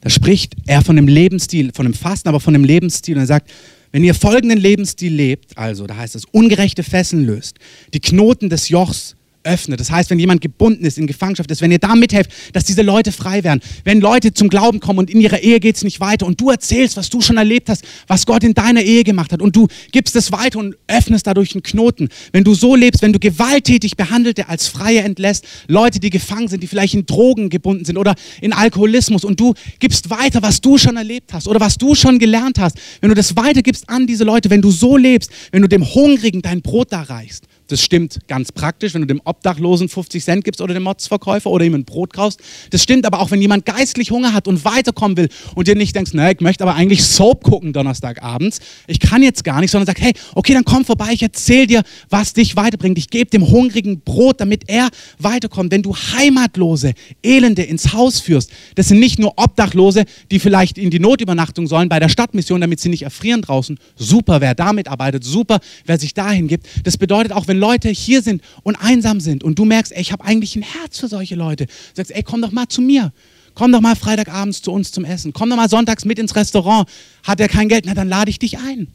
[0.00, 3.16] Da spricht er von dem Lebensstil, von dem Fasten, aber von dem Lebensstil.
[3.16, 3.50] Und er sagt,
[3.90, 7.58] wenn ihr folgenden Lebensstil lebt, also da heißt es, ungerechte Fesseln löst,
[7.94, 9.80] die Knoten des Jochs öffnet.
[9.80, 12.82] Das heißt, wenn jemand gebunden ist, in Gefangenschaft ist, wenn ihr da mithelft, dass diese
[12.82, 16.00] Leute frei werden, wenn Leute zum Glauben kommen und in ihrer Ehe geht es nicht
[16.00, 19.32] weiter und du erzählst, was du schon erlebt hast, was Gott in deiner Ehe gemacht
[19.32, 22.08] hat und du gibst es weiter und öffnest dadurch einen Knoten.
[22.32, 26.62] Wenn du so lebst, wenn du gewalttätig Behandelte als Freie entlässt, Leute, die gefangen sind,
[26.62, 30.78] die vielleicht in Drogen gebunden sind oder in Alkoholismus und du gibst weiter, was du
[30.78, 34.24] schon erlebt hast oder was du schon gelernt hast, wenn du das weitergibst an diese
[34.24, 38.20] Leute, wenn du so lebst, wenn du dem Hungrigen dein Brot da reichst, das stimmt
[38.28, 41.84] ganz praktisch, wenn du dem Obdachlosen 50 Cent gibst oder dem Motzverkäufer oder ihm ein
[41.84, 42.38] Brot kaufst.
[42.70, 45.96] Das stimmt aber auch, wenn jemand geistlich Hunger hat und weiterkommen will und dir nicht
[45.96, 48.60] denkst, na, ich möchte aber eigentlich Soap gucken Donnerstagabends.
[48.86, 51.82] Ich kann jetzt gar nicht, sondern sagst, hey, okay, dann komm vorbei, ich erzähle dir,
[52.10, 52.96] was dich weiterbringt.
[52.96, 55.72] Ich gebe dem Hungrigen Brot, damit er weiterkommt.
[55.72, 56.92] Wenn du Heimatlose,
[57.24, 61.88] Elende ins Haus führst, das sind nicht nur Obdachlose, die vielleicht in die Notübernachtung sollen
[61.88, 63.80] bei der Stadtmission, damit sie nicht erfrieren draußen.
[63.96, 66.68] Super, wer da mitarbeitet, super, wer sich dahin gibt.
[66.84, 70.12] Das bedeutet auch, wenn Leute hier sind und einsam sind und du merkst, ey, ich
[70.12, 73.12] habe eigentlich ein Herz für solche Leute, sagst, ey, komm doch mal zu mir.
[73.54, 75.32] Komm doch mal Freitagabends zu uns zum Essen.
[75.32, 76.88] Komm doch mal sonntags mit ins Restaurant.
[77.22, 77.84] Hat er kein Geld?
[77.86, 78.88] Na, dann lade ich dich ein.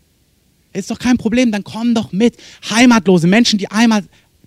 [0.73, 2.35] Ist doch kein Problem, dann komm doch mit.
[2.69, 4.03] Heimatlose Menschen, die einmal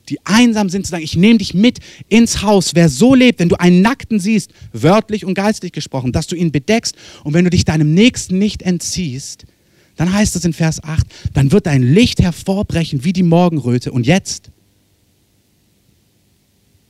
[0.09, 2.75] die einsam sind, zu sagen, ich nehme dich mit ins Haus.
[2.75, 6.53] Wer so lebt, wenn du einen Nackten siehst, wörtlich und geistlich gesprochen, dass du ihn
[6.53, 9.47] bedeckst und wenn du dich deinem Nächsten nicht entziehst,
[9.97, 14.07] dann heißt es in Vers 8, dann wird dein Licht hervorbrechen wie die Morgenröte und
[14.07, 14.51] jetzt.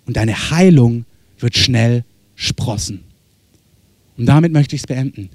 [0.07, 1.05] Und deine Heilung
[1.39, 3.05] wird schnell sprossen.
[4.17, 5.31] Und damit möchte ich es beenden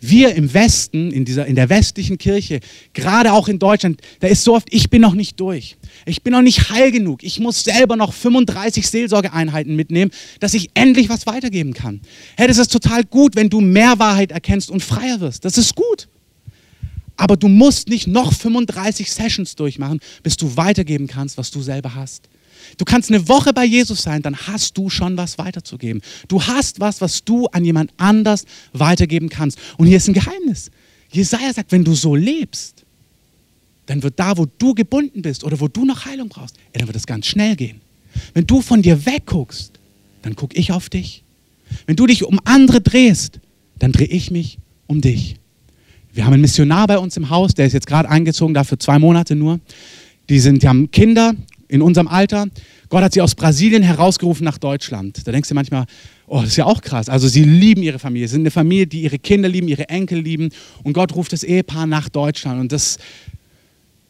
[0.00, 2.60] wir im Westen, in, dieser, in der westlichen Kirche,
[2.92, 5.76] gerade auch in Deutschland, da ist so oft, ich bin noch nicht durch.
[6.04, 7.22] Ich bin noch nicht heil genug.
[7.22, 12.00] Ich muss selber noch 35 Seelsorgeeinheiten mitnehmen, dass ich endlich was weitergeben kann.
[12.36, 15.44] Hey, das ist total gut, wenn du mehr Wahrheit erkennst und freier wirst.
[15.44, 16.08] Das ist gut.
[17.16, 21.94] Aber du musst nicht noch 35 Sessions durchmachen, bis du weitergeben kannst, was du selber
[21.94, 22.28] hast.
[22.76, 26.02] Du kannst eine Woche bei Jesus sein, dann hast du schon was weiterzugeben.
[26.28, 29.58] Du hast was, was du an jemand anders weitergeben kannst.
[29.78, 30.70] Und hier ist ein Geheimnis.
[31.10, 32.84] Jesaja sagt, wenn du so lebst,
[33.86, 36.96] dann wird da, wo du gebunden bist oder wo du noch Heilung brauchst, dann wird
[36.96, 37.80] es ganz schnell gehen.
[38.34, 39.72] Wenn du von dir wegguckst,
[40.22, 41.22] dann gucke ich auf dich.
[41.86, 43.40] Wenn du dich um andere drehst,
[43.78, 45.36] dann drehe ich mich um dich.
[46.16, 48.98] Wir haben einen Missionar bei uns im Haus, der ist jetzt gerade eingezogen, dafür zwei
[48.98, 49.60] Monate nur.
[50.30, 51.34] Die, sind, die haben Kinder
[51.68, 52.46] in unserem Alter.
[52.88, 55.26] Gott hat sie aus Brasilien herausgerufen nach Deutschland.
[55.26, 55.84] Da denkst du manchmal,
[56.26, 57.10] oh, das ist ja auch krass.
[57.10, 60.20] Also sie lieben ihre Familie, sie sind eine Familie, die ihre Kinder lieben, ihre Enkel
[60.20, 60.48] lieben.
[60.84, 62.60] Und Gott ruft das Ehepaar nach Deutschland.
[62.60, 62.96] Und das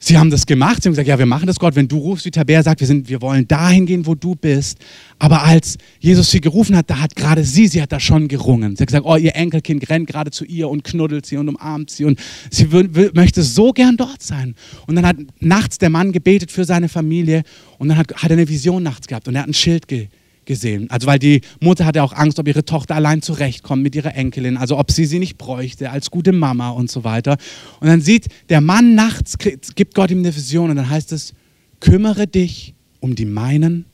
[0.09, 2.27] Sie haben das gemacht, sie haben gesagt, ja, wir machen das, Gott, wenn du rufst,
[2.27, 4.79] wie Tabea sagt, wir, sind, wir wollen dahin gehen, wo du bist.
[5.19, 8.77] Aber als Jesus sie gerufen hat, da hat gerade sie, sie hat da schon gerungen.
[8.77, 11.91] Sie hat gesagt, oh, ihr Enkelkind rennt gerade zu ihr und knuddelt sie und umarmt
[11.91, 12.21] sie und
[12.53, 12.69] sie
[13.15, 14.55] möchte so gern dort sein.
[14.87, 17.43] Und dann hat nachts der Mann gebetet für seine Familie
[17.79, 20.07] und dann hat, hat er eine Vision nachts gehabt und er hat ein Schild ge,
[20.47, 20.91] gesehen.
[20.91, 24.57] Also weil die Mutter hatte auch Angst, ob ihre Tochter allein zurechtkommt mit ihrer Enkelin,
[24.57, 27.37] also ob sie sie nicht bräuchte als gute Mama und so weiter.
[27.81, 31.35] Und dann sieht der Mann nachts, gibt Gott ihm eine Vision und dann heißt es,
[31.81, 33.85] kümmere dich um die meinen,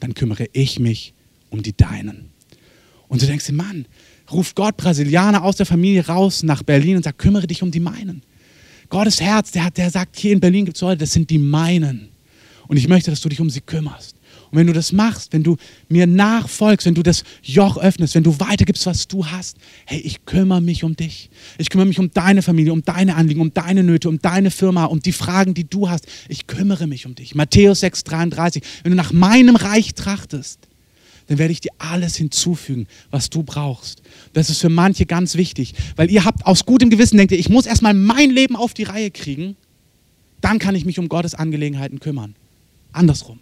[0.00, 1.14] dann kümmere ich mich
[1.50, 2.30] um die deinen.
[3.08, 3.86] Und du denkst dir, Mann,
[4.30, 7.80] ruft Gott Brasilianer aus der Familie raus nach Berlin und sagt, kümmere dich um die
[7.80, 8.22] meinen.
[8.88, 12.08] Gottes Herz, der, der sagt, hier in Berlin gibt es Leute, das sind die meinen.
[12.66, 14.16] Und ich möchte, dass du dich um sie kümmerst.
[14.50, 15.56] Und wenn du das machst, wenn du
[15.88, 20.24] mir nachfolgst, wenn du das Joch öffnest, wenn du weitergibst, was du hast, hey, ich
[20.24, 21.30] kümmere mich um dich.
[21.58, 24.86] Ich kümmere mich um deine Familie, um deine Anliegen, um deine Nöte, um deine Firma,
[24.86, 26.06] um die Fragen, die du hast.
[26.28, 27.34] Ich kümmere mich um dich.
[27.34, 28.62] Matthäus 6, 33.
[28.82, 30.58] Wenn du nach meinem Reich trachtest,
[31.28, 34.02] dann werde ich dir alles hinzufügen, was du brauchst.
[34.32, 37.48] Das ist für manche ganz wichtig, weil ihr habt aus gutem Gewissen, denkt ihr, ich
[37.48, 39.54] muss erstmal mein Leben auf die Reihe kriegen,
[40.40, 42.34] dann kann ich mich um Gottes Angelegenheiten kümmern.
[42.92, 43.38] Andersrum.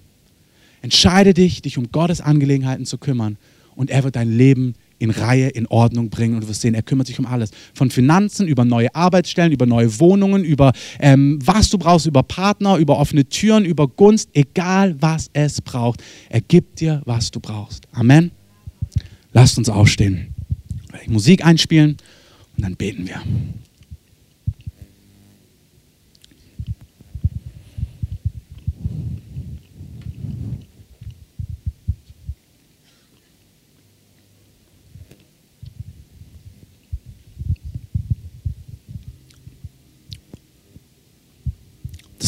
[0.83, 3.37] Entscheide dich, dich um Gottes Angelegenheiten zu kümmern
[3.75, 6.83] und er wird dein Leben in Reihe, in Ordnung bringen und du wirst sehen, er
[6.83, 7.51] kümmert sich um alles.
[7.75, 12.77] Von Finanzen, über neue Arbeitsstellen, über neue Wohnungen, über ähm, was du brauchst, über Partner,
[12.77, 16.03] über offene Türen, über Gunst, egal was es braucht.
[16.29, 17.87] Er gibt dir, was du brauchst.
[17.93, 18.33] Amen.
[19.33, 20.35] Lasst uns aufstehen,
[21.07, 21.97] Musik einspielen
[22.57, 23.23] und dann beten wir.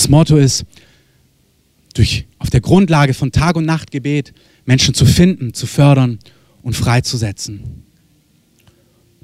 [0.00, 0.64] Das Motto ist,
[1.92, 4.32] durch, auf der Grundlage von Tag- und Nachtgebet
[4.64, 6.18] Menschen zu finden, zu fördern
[6.62, 7.82] und freizusetzen.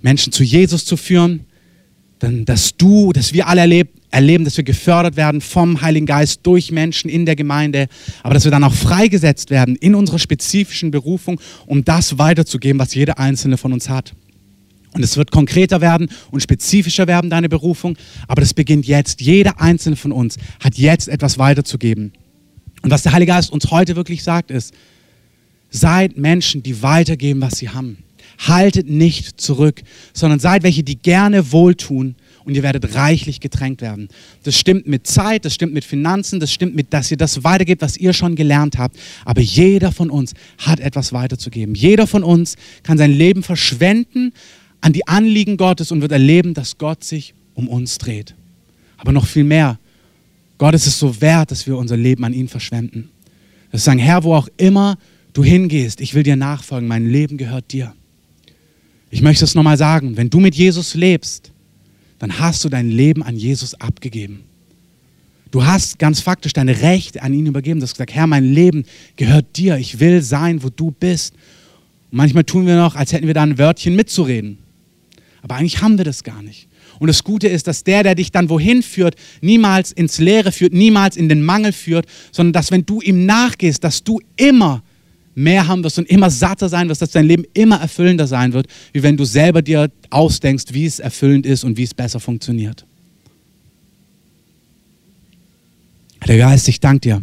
[0.02, 1.46] Menschen zu Jesus zu führen,
[2.18, 6.40] dann, dass du, dass wir alle erleben, erleben, dass wir gefördert werden vom Heiligen Geist
[6.42, 7.86] durch Menschen in der Gemeinde,
[8.22, 12.94] aber dass wir dann auch freigesetzt werden in unserer spezifischen Berufung, um das weiterzugeben, was
[12.94, 14.12] jeder Einzelne von uns hat.
[14.96, 17.98] Und es wird konkreter werden und spezifischer werden, deine Berufung.
[18.28, 19.20] Aber das beginnt jetzt.
[19.20, 22.12] Jeder einzelne von uns hat jetzt etwas weiterzugeben.
[22.80, 24.72] Und was der Heilige Geist uns heute wirklich sagt, ist,
[25.68, 27.98] seid Menschen, die weitergeben, was sie haben.
[28.38, 29.82] Haltet nicht zurück,
[30.14, 32.14] sondern seid welche, die gerne wohltun
[32.46, 34.08] und ihr werdet reichlich getränkt werden.
[34.44, 37.82] Das stimmt mit Zeit, das stimmt mit Finanzen, das stimmt mit, dass ihr das weitergebt,
[37.82, 38.96] was ihr schon gelernt habt.
[39.26, 41.74] Aber jeder von uns hat etwas weiterzugeben.
[41.74, 44.32] Jeder von uns kann sein Leben verschwenden,
[44.80, 48.34] an die Anliegen Gottes und wird erleben, dass Gott sich um uns dreht.
[48.98, 49.78] Aber noch viel mehr,
[50.58, 53.10] Gott ist es so wert, dass wir unser Leben an ihn verschwenden.
[53.70, 54.98] Dass wir sagen, Herr, wo auch immer
[55.32, 57.94] du hingehst, ich will dir nachfolgen, mein Leben gehört dir.
[59.10, 61.52] Ich möchte es nochmal sagen, wenn du mit Jesus lebst,
[62.18, 64.44] dann hast du dein Leben an Jesus abgegeben.
[65.50, 67.80] Du hast ganz faktisch deine Rechte an ihn übergeben.
[67.80, 68.84] Du hast gesagt, Herr, mein Leben
[69.16, 69.76] gehört dir.
[69.78, 71.34] Ich will sein, wo du bist.
[72.10, 74.58] Und manchmal tun wir noch, als hätten wir da ein Wörtchen mitzureden.
[75.46, 76.66] Aber eigentlich haben wir das gar nicht.
[76.98, 80.72] Und das Gute ist, dass der, der dich dann wohin führt, niemals ins Leere führt,
[80.72, 84.82] niemals in den Mangel führt, sondern dass wenn du ihm nachgehst, dass du immer
[85.36, 88.66] mehr haben wirst und immer satter sein wirst, dass dein Leben immer erfüllender sein wird,
[88.92, 92.84] wie wenn du selber dir ausdenkst, wie es erfüllend ist und wie es besser funktioniert.
[96.26, 97.22] Der Geist, ich danke dir,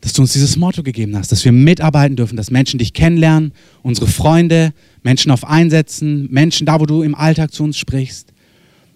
[0.00, 3.52] dass du uns dieses Motto gegeben hast, dass wir mitarbeiten dürfen, dass Menschen dich kennenlernen,
[3.82, 4.72] unsere Freunde,
[5.08, 8.34] Menschen auf Einsätzen, Menschen da, wo du im Alltag zu uns sprichst,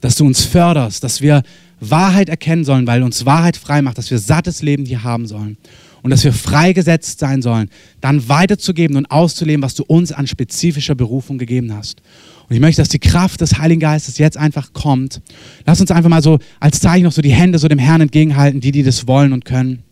[0.03, 1.43] dass du uns förderst, dass wir
[1.81, 5.57] Wahrheit erkennen sollen, weil uns Wahrheit frei macht, dass wir sattes Leben hier haben sollen
[6.03, 7.71] und dass wir freigesetzt sein sollen,
[8.03, 12.03] dann weiterzugeben und auszuleben, was du uns an spezifischer Berufung gegeben hast.
[12.47, 15.23] Und ich möchte, dass die Kraft des Heiligen Geistes jetzt einfach kommt.
[15.65, 18.61] Lass uns einfach mal so als Zeichen noch so die Hände so dem Herrn entgegenhalten,
[18.61, 19.83] die, die das wollen und können.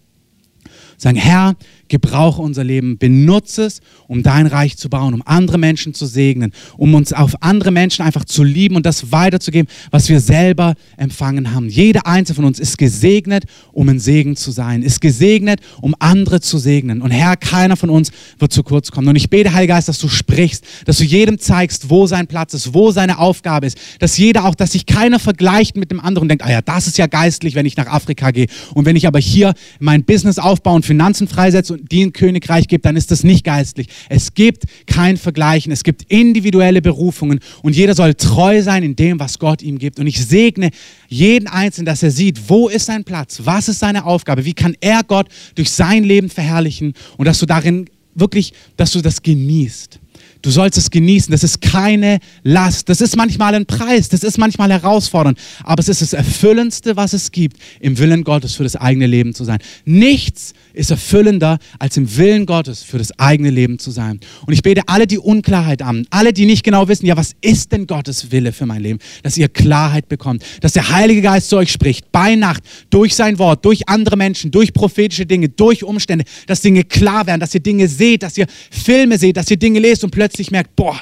[0.98, 1.56] Sagen, Herr,
[1.90, 6.52] gebrauche unser Leben, benutze es, um dein Reich zu bauen, um andere Menschen zu segnen,
[6.78, 11.52] um uns auf andere Menschen einfach zu lieben und das weiterzugeben, was wir selber empfangen
[11.52, 11.68] haben.
[11.68, 16.40] Jeder einzelne von uns ist gesegnet, um ein Segen zu sein, ist gesegnet, um andere
[16.40, 17.02] zu segnen.
[17.02, 19.08] Und Herr, keiner von uns wird zu kurz kommen.
[19.08, 22.54] Und ich bete, Heiliger Geist, dass du sprichst, dass du jedem zeigst, wo sein Platz
[22.54, 26.22] ist, wo seine Aufgabe ist, dass jeder auch, dass sich keiner vergleicht mit dem anderen
[26.22, 28.46] und denkt, ah ja, das ist ja geistlich, wenn ich nach Afrika gehe.
[28.74, 32.96] Und wenn ich aber hier mein Business aufbaue und Finanzen freisetze die Königreich gibt, dann
[32.96, 33.88] ist das nicht geistlich.
[34.08, 35.72] Es gibt kein Vergleichen.
[35.72, 39.98] Es gibt individuelle Berufungen und jeder soll treu sein in dem, was Gott ihm gibt.
[39.98, 40.70] Und ich segne
[41.08, 44.76] jeden Einzelnen, dass er sieht, wo ist sein Platz, was ist seine Aufgabe, wie kann
[44.80, 50.00] er Gott durch sein Leben verherrlichen und dass du darin wirklich, dass du das genießt.
[50.42, 51.30] Du sollst es genießen.
[51.30, 52.88] Das ist keine Last.
[52.88, 54.08] Das ist manchmal ein Preis.
[54.08, 55.38] Das ist manchmal herausfordernd.
[55.64, 59.34] Aber es ist das Erfüllendste, was es gibt, im Willen Gottes für das eigene Leben
[59.34, 59.58] zu sein.
[59.84, 64.20] Nichts ist erfüllender, als im Willen Gottes für das eigene Leben zu sein.
[64.46, 67.72] Und ich bete alle die Unklarheit an, alle, die nicht genau wissen, ja, was ist
[67.72, 71.56] denn Gottes Wille für mein Leben, dass ihr Klarheit bekommt, dass der Heilige Geist zu
[71.56, 76.24] euch spricht, bei Nacht, durch sein Wort, durch andere Menschen, durch prophetische Dinge, durch Umstände,
[76.46, 79.80] dass Dinge klar werden, dass ihr Dinge seht, dass ihr Filme seht, dass ihr Dinge
[79.80, 81.00] lest und plötzlich merkt, boah,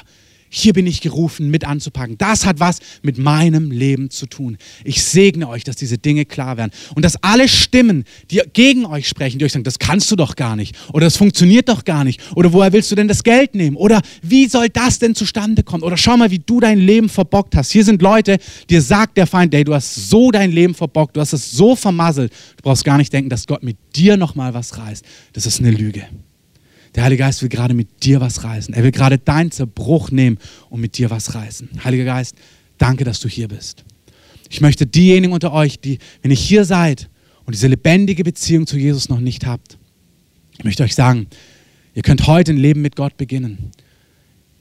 [0.49, 2.17] hier bin ich gerufen, mit anzupacken.
[2.17, 4.57] Das hat was mit meinem Leben zu tun.
[4.83, 6.71] Ich segne euch, dass diese Dinge klar werden.
[6.95, 10.35] Und dass alle Stimmen, die gegen euch sprechen, die euch sagen, das kannst du doch
[10.35, 10.75] gar nicht.
[10.91, 12.19] Oder das funktioniert doch gar nicht.
[12.35, 13.77] Oder woher willst du denn das Geld nehmen?
[13.77, 15.83] Oder wie soll das denn zustande kommen?
[15.83, 17.71] Oder schau mal, wie du dein Leben verbockt hast.
[17.71, 21.21] Hier sind Leute, dir sagt der Feind, ey, du hast so dein Leben verbockt, du
[21.21, 22.33] hast es so vermasselt.
[22.57, 25.05] Du brauchst gar nicht denken, dass Gott mit dir nochmal was reißt.
[25.33, 26.07] Das ist eine Lüge.
[26.95, 28.73] Der Heilige Geist will gerade mit dir was reißen.
[28.73, 30.37] Er will gerade deinen Zerbruch nehmen
[30.69, 31.69] und mit dir was reißen.
[31.83, 32.35] Heiliger Geist,
[32.77, 33.83] danke, dass du hier bist.
[34.49, 37.09] Ich möchte diejenigen unter euch, die, wenn ihr hier seid
[37.45, 39.77] und diese lebendige Beziehung zu Jesus noch nicht habt,
[40.57, 41.27] ich möchte euch sagen,
[41.93, 43.71] ihr könnt heute ein Leben mit Gott beginnen.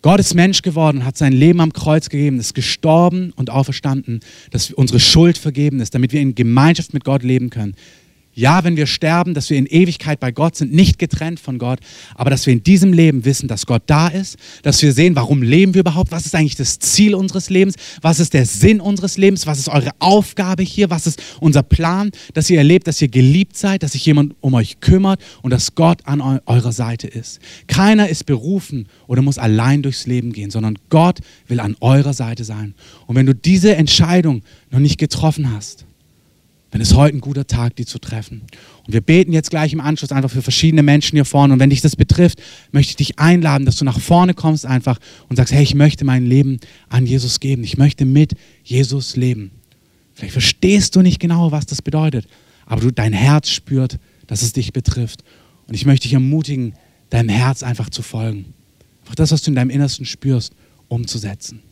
[0.00, 4.20] Gott ist Mensch geworden, hat sein Leben am Kreuz gegeben, ist gestorben und auferstanden,
[4.52, 7.74] dass unsere Schuld vergeben ist, damit wir in Gemeinschaft mit Gott leben können.
[8.38, 11.80] Ja, wenn wir sterben, dass wir in Ewigkeit bei Gott sind, nicht getrennt von Gott,
[12.14, 15.42] aber dass wir in diesem Leben wissen, dass Gott da ist, dass wir sehen, warum
[15.42, 19.16] leben wir überhaupt, was ist eigentlich das Ziel unseres Lebens, was ist der Sinn unseres
[19.16, 23.08] Lebens, was ist eure Aufgabe hier, was ist unser Plan, dass ihr erlebt, dass ihr
[23.08, 27.40] geliebt seid, dass sich jemand um euch kümmert und dass Gott an eurer Seite ist.
[27.66, 31.18] Keiner ist berufen oder muss allein durchs Leben gehen, sondern Gott
[31.48, 32.74] will an eurer Seite sein.
[33.08, 35.87] Und wenn du diese Entscheidung noch nicht getroffen hast,
[36.70, 38.42] dann ist heute ein guter Tag, die zu treffen.
[38.86, 41.54] Und wir beten jetzt gleich im Anschluss einfach für verschiedene Menschen hier vorne.
[41.54, 42.42] Und wenn dich das betrifft,
[42.72, 44.98] möchte ich dich einladen, dass du nach vorne kommst einfach
[45.28, 46.60] und sagst, hey, ich möchte mein Leben
[46.90, 47.64] an Jesus geben.
[47.64, 49.50] Ich möchte mit Jesus leben.
[50.14, 52.26] Vielleicht verstehst du nicht genau, was das bedeutet,
[52.66, 55.22] aber du, dein Herz spürt, dass es dich betrifft.
[55.68, 56.74] Und ich möchte dich ermutigen,
[57.08, 58.52] deinem Herz einfach zu folgen.
[59.02, 60.52] Einfach das, was du in deinem Innersten spürst,
[60.88, 61.62] umzusetzen.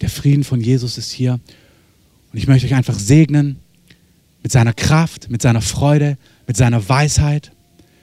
[0.00, 1.34] Der Frieden von Jesus ist hier.
[2.32, 3.58] Und ich möchte euch einfach segnen
[4.42, 7.52] mit seiner Kraft, mit seiner Freude, mit seiner Weisheit,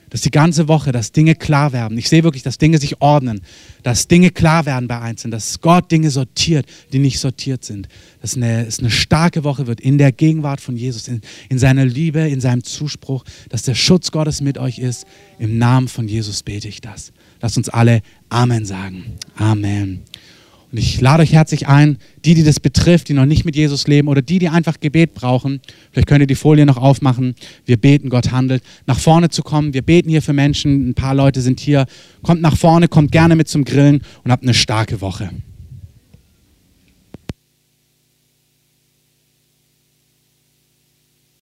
[0.10, 1.98] dass die ganze Woche, dass Dinge klar werden.
[1.98, 3.42] Ich sehe wirklich, dass Dinge sich ordnen,
[3.84, 7.90] dass Dinge klar werden bei Einzelnen, dass Gott Dinge sortiert, die nicht sortiert sind.
[8.22, 11.86] Dass eine, es eine starke Woche wird in der Gegenwart von Jesus, in, in seiner
[11.86, 15.06] Liebe, in seinem Zuspruch, dass der Schutz Gottes mit euch ist.
[15.40, 17.12] Im Namen von Jesus bete ich das.
[17.42, 19.18] Lasst uns alle Amen sagen.
[19.36, 20.04] Amen.
[20.72, 23.88] Und ich lade euch herzlich ein, die, die das betrifft, die noch nicht mit Jesus
[23.88, 25.62] leben oder die, die einfach Gebet brauchen,
[25.92, 29.74] vielleicht könnt ihr die Folie noch aufmachen, wir beten, Gott handelt, nach vorne zu kommen.
[29.74, 31.86] Wir beten hier für Menschen, ein paar Leute sind hier.
[32.22, 35.30] Kommt nach vorne, kommt gerne mit zum Grillen und habt eine starke Woche.